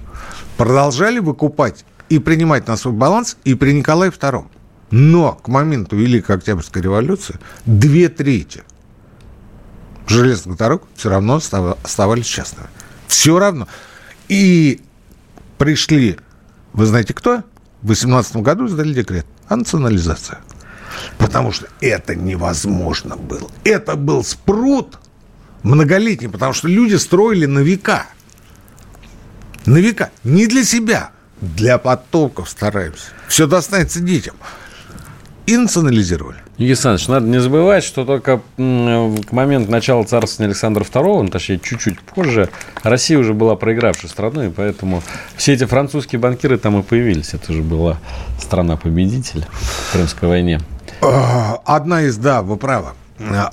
Продолжали 0.57 1.19
выкупать 1.19 1.85
и 2.09 2.19
принимать 2.19 2.69
на 2.69 2.77
свой 2.77 2.95
баланс 2.95 3.37
и 3.45 3.55
при 3.55 3.73
Николае 3.73 4.11
Втором. 4.11 4.51
Но 4.91 5.33
к 5.33 5.49
моменту 5.49 5.97
Великой 5.97 6.37
Октябрьской 6.37 6.83
революции 6.83 7.39
две 7.65 8.09
трети 8.09 8.63
железных 10.07 10.59
дорог 10.59 10.87
все 10.95 11.09
равно 11.09 11.37
оставались 11.37 12.27
частными. 12.27 12.69
Все 13.09 13.39
равно. 13.39 13.69
И 14.29 14.83
пришли, 15.63 16.19
вы 16.73 16.87
знаете 16.87 17.15
кто? 17.15 17.45
В 17.83 17.89
18 17.89 18.37
году 18.39 18.67
издали 18.67 18.93
декрет 18.93 19.25
о 19.47 19.55
национализации. 19.55 20.39
Потому 21.19 21.53
что 21.53 21.69
это 21.81 22.17
невозможно 22.17 23.17
было. 23.17 23.49
Это 23.63 23.95
был 23.95 24.25
спрут 24.25 24.99
многолетний, 25.63 26.29
потому 26.29 26.53
что 26.53 26.67
люди 26.67 26.97
строили 26.97 27.47
на 27.47 27.61
века. 27.61 28.07
На 29.65 29.77
века. 29.77 30.11
Не 30.25 30.49
для 30.49 30.65
себя, 30.65 31.13
для 31.41 31.79
потоков 31.79 32.51
стараемся. 32.51 33.11
Все 33.29 33.47
достанется 33.47 34.01
детям 34.01 34.35
и 35.47 35.57
национализировали. 35.57 36.41
Александрович, 36.59 37.09
надо 37.09 37.27
не 37.27 37.41
забывать, 37.41 37.83
что 37.83 38.05
только 38.05 38.41
к 38.57 39.33
моменту 39.33 39.71
начала 39.71 40.05
царствования 40.05 40.51
Александра 40.51 40.85
II, 40.85 41.23
ну, 41.23 41.29
точнее, 41.29 41.59
чуть-чуть 41.59 42.01
позже, 42.01 42.51
Россия 42.83 43.19
уже 43.19 43.35
была 43.35 43.57
проигравшей 43.57 44.09
страной, 44.09 44.49
и 44.49 44.51
поэтому 44.51 45.03
все 45.37 45.55
эти 45.55 45.65
французские 45.65 46.21
банкиры 46.21 46.59
там 46.59 46.79
и 46.79 46.83
появились. 46.83 47.35
Это 47.35 47.53
же 47.53 47.63
была 47.63 47.99
страна-победитель 48.39 49.47
в 49.89 49.93
Крымской 49.93 50.29
войне. 50.29 50.61
А, 51.01 51.61
одна 51.65 52.03
из, 52.03 52.17
да, 52.17 52.43
вы 52.43 52.57
правы. 52.57 52.91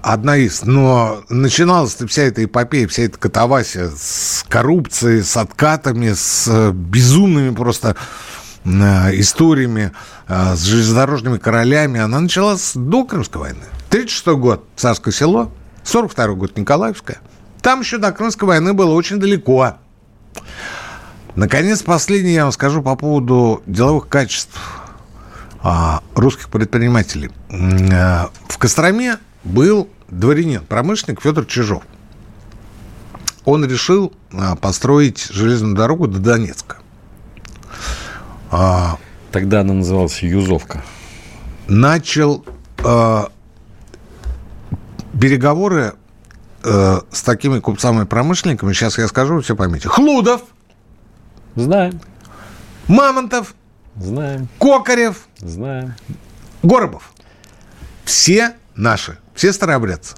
Одна 0.01 0.37
из. 0.37 0.63
Но 0.63 1.19
начиналась 1.29 1.95
вся 1.95 2.23
эта 2.23 2.43
эпопея, 2.43 2.87
вся 2.87 3.03
эта 3.03 3.17
катавасия 3.17 3.89
с 3.89 4.45
коррупцией, 4.47 5.21
с 5.21 5.37
откатами, 5.37 6.13
с 6.13 6.71
безумными 6.71 7.53
просто 7.53 7.95
историями 8.65 9.91
а, 10.27 10.55
с 10.55 10.63
железнодорожными 10.63 11.37
королями, 11.37 11.99
она 11.99 12.19
началась 12.19 12.73
до 12.75 13.05
Крымской 13.05 13.41
войны. 13.41 13.63
36 13.89 14.27
год 14.37 14.65
Царское 14.75 15.11
село, 15.11 15.51
42 15.83 16.27
год 16.33 16.57
Николаевская. 16.57 17.19
Там 17.61 17.81
еще 17.81 17.97
до 17.97 18.11
Крымской 18.11 18.47
войны 18.47 18.73
было 18.73 18.93
очень 18.93 19.19
далеко. 19.19 19.77
Наконец, 21.35 21.81
последнее 21.81 22.35
я 22.35 22.43
вам 22.43 22.51
скажу 22.51 22.81
по 22.81 22.95
поводу 22.95 23.63
деловых 23.65 24.07
качеств 24.07 24.59
а, 25.61 26.01
русских 26.15 26.49
предпринимателей. 26.49 27.31
А, 27.91 28.29
в 28.47 28.57
Костроме 28.57 29.17
был 29.43 29.89
дворянин, 30.09 30.63
промышленник 30.65 31.21
Федор 31.21 31.45
Чижов. 31.45 31.83
Он 33.45 33.65
решил 33.65 34.13
построить 34.61 35.27
железную 35.31 35.75
дорогу 35.75 36.07
до 36.07 36.19
Донецка. 36.19 36.78
А, 38.51 38.97
Тогда 39.31 39.61
она 39.61 39.73
называлась 39.73 40.23
Юзовка. 40.23 40.83
Начал 41.67 42.43
э, 42.83 43.23
переговоры 45.19 45.93
э, 46.63 46.99
с 47.11 47.21
такими 47.21 47.59
купцами-промышленниками, 47.59 48.73
сейчас 48.73 48.97
я 48.97 49.07
скажу, 49.07 49.41
все 49.41 49.55
поймете. 49.55 49.87
Хлудов. 49.87 50.41
Знаем. 51.55 52.01
Мамонтов. 52.87 53.53
Знаем. 53.97 54.47
Кокарев. 54.59 55.27
Знаем. 55.37 55.93
Горобов. 56.63 57.11
Все 58.03 58.55
наши, 58.75 59.19
все 59.35 59.53
старообрядцы. 59.53 60.15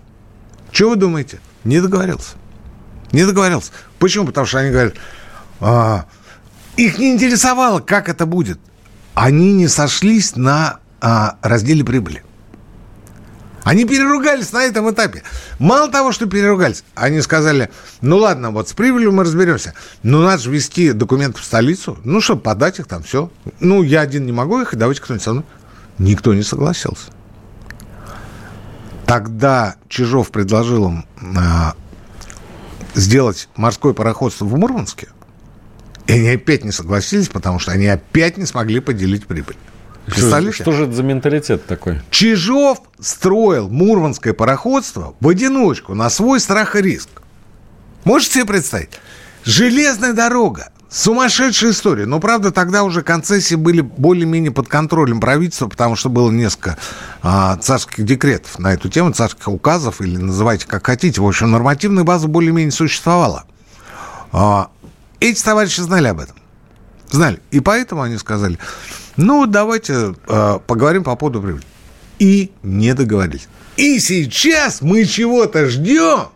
Что 0.72 0.92
вы 0.92 0.96
думаете? 0.96 1.42
Не 1.66 1.82
договорился. 1.82 2.36
Не 3.12 3.26
договорился. 3.26 3.74
Почему? 4.00 4.28
Потому 4.28 4.48
что 4.48 4.60
они 4.60 4.72
говорят, 4.72 4.94
а, 5.60 6.06
их 6.78 6.97
не 6.97 7.11
интересовало, 7.11 7.80
как 7.80 8.09
это 8.09 8.26
будет. 8.26 8.59
Они 9.13 9.53
не 9.53 9.67
сошлись 9.67 10.36
на 10.36 10.80
а, 11.01 11.38
разделе 11.41 11.84
прибыли. 11.84 12.24
Они 13.63 13.86
переругались 13.86 14.51
на 14.53 14.63
этом 14.63 14.89
этапе. 14.89 15.22
Мало 15.59 15.91
того, 15.91 16.11
что 16.11 16.26
переругались, 16.26 16.84
они 16.95 17.22
сказали, 17.22 17.69
ну 18.01 18.17
ладно, 18.17 18.49
вот 18.49 18.69
с 18.69 18.74
прибылью 18.74 19.11
мы 19.11 19.24
разберемся, 19.24 19.76
но 20.01 20.22
надо 20.24 20.41
же 20.41 20.49
вести 20.49 20.93
документы 20.93 21.39
в 21.39 21.43
столицу, 21.43 21.99
ну, 22.03 22.22
чтобы 22.22 22.41
подать 22.41 22.80
их 22.80 22.88
там, 22.88 23.03
все. 23.03 23.30
Ну, 23.59 23.84
я 23.84 24.01
один 24.01 24.26
не 24.26 24.32
могу 24.32 24.61
их, 24.61 24.76
давайте 24.76 25.01
кто-нибудь 25.01 25.24
со 25.24 25.34
мной. 25.34 25.45
Никто 25.99 26.34
не 26.34 26.41
согласился. 26.41 27.11
Тогда 29.05 29.76
Чижов 29.89 30.32
предложил 30.32 30.88
им 30.88 31.05
а, 31.38 31.76
сделать 32.95 33.47
морское 33.55 33.93
пароходство 33.93 34.45
в 34.45 34.57
Мурманске– 34.57 35.09
и 36.12 36.20
они 36.20 36.30
опять 36.30 36.66
не 36.66 36.72
согласились, 36.72 37.30
потому 37.30 37.59
что 37.59 37.72
они 37.72 37.88
опять 37.88 38.38
не 38.38 38.45
смогли 38.45 38.82
поделить 38.82 39.26
прибыль. 39.26 39.55
Что, 40.07 40.51
что 40.51 40.72
же 40.74 40.84
это 40.84 40.93
за 40.93 41.03
менталитет 41.03 41.66
такой? 41.66 42.01
Чижов 42.09 42.82
строил 42.99 43.70
мурманское 43.70 44.34
пароходство 44.34 45.16
в 45.20 45.28
одиночку, 45.30 45.93
на 45.93 46.09
свой 46.09 46.39
страх 46.39 46.76
и 46.76 46.82
риск. 46.82 47.09
Можете 48.03 48.34
себе 48.34 48.45
представить? 48.45 48.89
Железная 49.45 50.14
дорога. 50.14 50.72
Сумасшедшая 50.89 51.72
история. 51.72 52.05
Но, 52.05 52.20
правда, 52.20 52.51
тогда 52.51 52.84
уже 52.84 53.03
концессии 53.03 53.55
были 53.55 53.80
более-менее 53.80 54.51
под 54.51 54.68
контролем 54.68 55.22
правительства, 55.22 55.70
потому 55.70 55.95
что 55.95 56.09
было 56.09 56.30
несколько 56.30 56.78
а, 57.22 57.55
царских 57.55 58.03
декретов 58.03 58.59
на 58.59 58.74
эту 58.74 58.89
тему, 58.89 59.14
царских 59.14 59.47
указов, 59.47 60.01
или 60.01 60.18
называйте 60.18 60.68
как 60.68 60.86
хотите. 60.86 61.22
В 61.22 61.28
общем, 61.28 61.51
нормативная 61.51 62.03
база 62.03 62.28
более-менее 62.28 62.74
существовала. 62.74 63.45
А, 64.34 64.70
эти 65.22 65.41
товарищи 65.41 65.80
знали 65.82 66.07
об 66.07 66.19
этом. 66.19 66.36
Знали. 67.09 67.39
И 67.51 67.59
поэтому 67.59 68.01
они 68.01 68.17
сказали, 68.17 68.57
ну, 69.17 69.45
давайте 69.45 70.15
э, 70.28 70.59
поговорим 70.65 71.03
по 71.03 71.15
поводу 71.15 71.41
прибыли. 71.41 71.63
И 72.19 72.51
не 72.63 72.93
договорились. 72.93 73.47
И 73.78 73.99
сейчас 73.99 74.82
мы 74.82 75.05
чего-то 75.05 75.67
ждем 75.67 76.30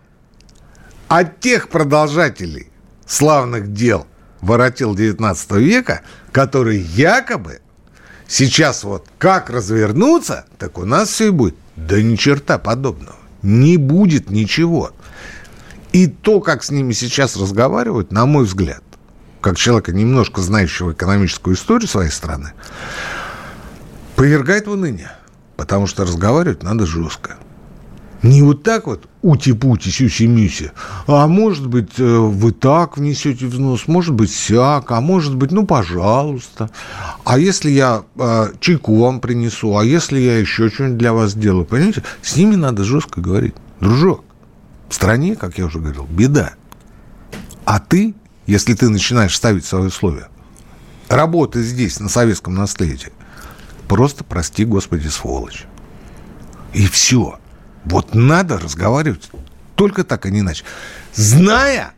от 1.08 1.40
тех 1.40 1.70
продолжателей 1.70 2.70
славных 3.06 3.74
дел 3.74 4.08
воротил 4.42 4.96
19 4.96 5.52
века, 5.52 6.02
которые 6.32 6.82
якобы 6.82 7.62
сейчас 8.28 8.84
вот 8.84 9.08
как 9.18 9.50
развернуться, 9.50 10.46
так 10.58 10.78
у 10.78 10.86
нас 10.86 11.10
все 11.10 11.28
и 11.28 11.32
будет. 11.32 11.56
Да 11.76 12.02
ни 12.02 12.16
черта 12.16 12.58
подобного. 12.58 13.18
Не 13.42 13.78
будет 13.78 14.30
ничего. 14.30 14.92
И 15.96 16.08
то, 16.08 16.42
как 16.42 16.62
с 16.62 16.72
ними 16.72 16.92
сейчас 16.92 17.38
разговаривают, 17.38 18.12
на 18.12 18.26
мой 18.26 18.44
взгляд, 18.44 18.84
как 19.40 19.56
человека, 19.56 19.94
немножко 19.94 20.42
знающего 20.42 20.92
экономическую 20.92 21.56
историю 21.56 21.88
своей 21.88 22.12
страны, 22.12 22.52
повергает 24.18 24.68
в 24.68 24.72
уныние. 24.72 25.14
Потому 25.56 25.88
что 25.88 26.04
разговаривать 26.04 26.64
надо 26.64 26.86
жестко. 26.86 27.38
Не 28.24 28.42
вот 28.42 28.62
так 28.62 28.88
вот 28.88 29.08
ути-пути, 29.22 29.90
сюси-мюси, 29.90 30.74
а 31.08 31.28
может 31.28 31.68
быть, 31.68 31.98
э, 31.98 32.04
вы 32.04 32.52
так 32.52 32.98
внесете 32.98 33.46
взнос, 33.46 33.88
может 33.88 34.16
быть, 34.16 34.34
сяк, 34.34 34.92
а 34.92 35.00
может 35.00 35.38
быть, 35.38 35.54
ну, 35.54 35.66
пожалуйста. 35.66 36.70
А 37.24 37.40
если 37.40 37.72
я 37.72 38.04
э, 38.18 38.48
чайку 38.60 38.98
вам 38.98 39.22
принесу, 39.22 39.78
а 39.78 39.86
если 39.86 40.20
я 40.20 40.40
еще 40.40 40.70
что-нибудь 40.70 40.98
для 40.98 41.14
вас 41.14 41.32
сделаю, 41.32 41.64
понимаете? 41.64 42.04
С 42.22 42.36
ними 42.36 42.56
надо 42.56 42.84
жестко 42.84 43.22
говорить. 43.22 43.56
Дружок, 43.80 44.25
в 44.90 44.94
стране, 44.94 45.36
как 45.36 45.58
я 45.58 45.66
уже 45.66 45.80
говорил, 45.80 46.06
беда. 46.06 46.54
А 47.66 47.80
ты, 47.80 48.14
если 48.46 48.74
ты 48.74 48.90
начинаешь 48.90 49.36
ставить 49.36 49.66
свои 49.66 49.88
условия, 49.88 50.30
работай 51.10 51.64
здесь, 51.64 52.00
на 52.00 52.10
советском 52.10 52.56
наследии, 52.56 53.12
просто 53.88 54.24
прости, 54.24 54.66
Господи, 54.66 55.08
сволочь. 55.08 55.66
И 56.74 56.88
все. 56.88 57.40
Вот 57.86 58.14
надо 58.14 58.58
разговаривать 58.60 59.30
только 59.76 60.04
так, 60.04 60.26
а 60.26 60.30
не 60.30 60.40
иначе. 60.40 60.64
Зная, 61.14 61.94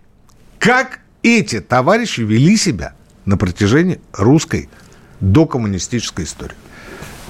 как 0.60 1.00
эти 1.24 1.60
товарищи 1.60 2.22
вели 2.22 2.58
себя 2.58 2.94
на 3.26 3.38
протяжении 3.38 4.00
русской 4.14 4.70
докоммунистической 5.20 6.26
истории. 6.26 6.56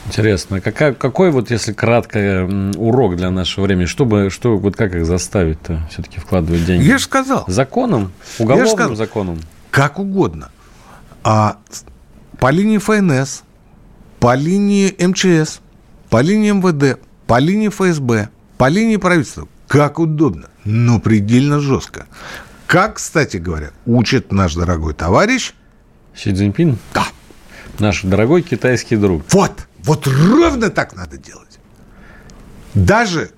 Интересно, 0.07 0.61
какая, 0.61 0.93
какой 0.93 1.31
вот, 1.31 1.51
если 1.51 1.73
кратко, 1.73 2.49
урок 2.77 3.17
для 3.17 3.29
нашего 3.29 3.65
времени? 3.65 3.85
Что, 3.85 4.05
бы, 4.05 4.29
что 4.29 4.57
вот 4.57 4.75
как 4.75 4.95
их 4.95 5.05
заставить-то 5.05 5.87
все-таки 5.91 6.19
вкладывать 6.19 6.65
деньги? 6.65 6.85
Я 6.85 6.97
же 6.97 7.03
сказал. 7.03 7.43
Законом? 7.47 8.13
Уголовным 8.39 8.69
сказал, 8.69 8.95
законом? 8.95 9.39
Как 9.69 9.99
угодно. 9.99 10.49
А 11.23 11.57
по 12.39 12.51
линии 12.51 12.77
ФНС, 12.77 13.43
по 14.19 14.33
линии 14.35 14.95
МЧС, 14.97 15.59
по 16.09 16.21
линии 16.21 16.51
МВД, 16.51 16.99
по 17.25 17.39
линии 17.39 17.67
ФСБ, 17.67 18.29
по 18.57 18.69
линии 18.69 18.95
правительства. 18.95 19.47
Как 19.67 19.99
удобно, 19.99 20.47
но 20.63 20.99
предельно 21.01 21.59
жестко. 21.59 22.07
Как, 22.65 22.95
кстати 22.95 23.37
говоря, 23.37 23.71
учит 23.85 24.31
наш 24.31 24.55
дорогой 24.55 24.93
товарищ... 24.93 25.53
Си 26.15 26.33
Цзиньпин? 26.33 26.77
Да. 26.93 27.07
Наш 27.79 28.01
дорогой 28.03 28.41
китайский 28.41 28.95
друг. 28.95 29.23
Вот, 29.31 29.67
вот 29.87 30.05
ровно 30.05 30.69
так 30.69 30.95
надо 30.95 31.17
делать. 31.17 31.59
Даже 32.73 33.31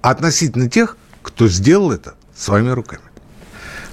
относительно 0.00 0.68
тех, 0.68 0.96
кто 1.22 1.46
сделал 1.46 1.92
это 1.92 2.14
своими 2.34 2.70
руками. 2.70 3.02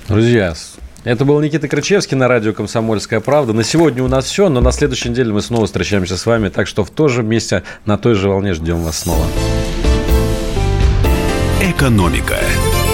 Друзья, 0.08 0.55
это 1.03 1.26
был 1.26 1.39
Никита 1.41 1.68
Крычевский 1.68 2.16
на 2.16 2.30
радио 2.30 2.53
«Комсомольская 2.53 3.20
правда». 3.20 3.51
На 3.51 3.64
сегодня 3.64 4.03
у 4.03 4.08
нас 4.08 4.26
все, 4.26 4.47
но 4.47 4.62
на 4.62 4.72
следующей 4.72 5.10
неделе 5.10 5.34
мы 5.34 5.41
снова 5.41 5.66
встречаемся 5.66 6.16
с 6.18 6.26
вами. 6.26 6.47
Так 6.47 6.68
что 6.68 6.86
в 6.86 6.89
то 6.89 7.10
же 7.10 7.24
месте, 7.24 7.64
на 7.86 7.97
той 7.97 8.16
же 8.16 8.30
волне 8.30 8.53
ждем 8.53 8.78
вас 8.84 8.99
снова. 8.99 9.26
Экономика. 11.62 12.39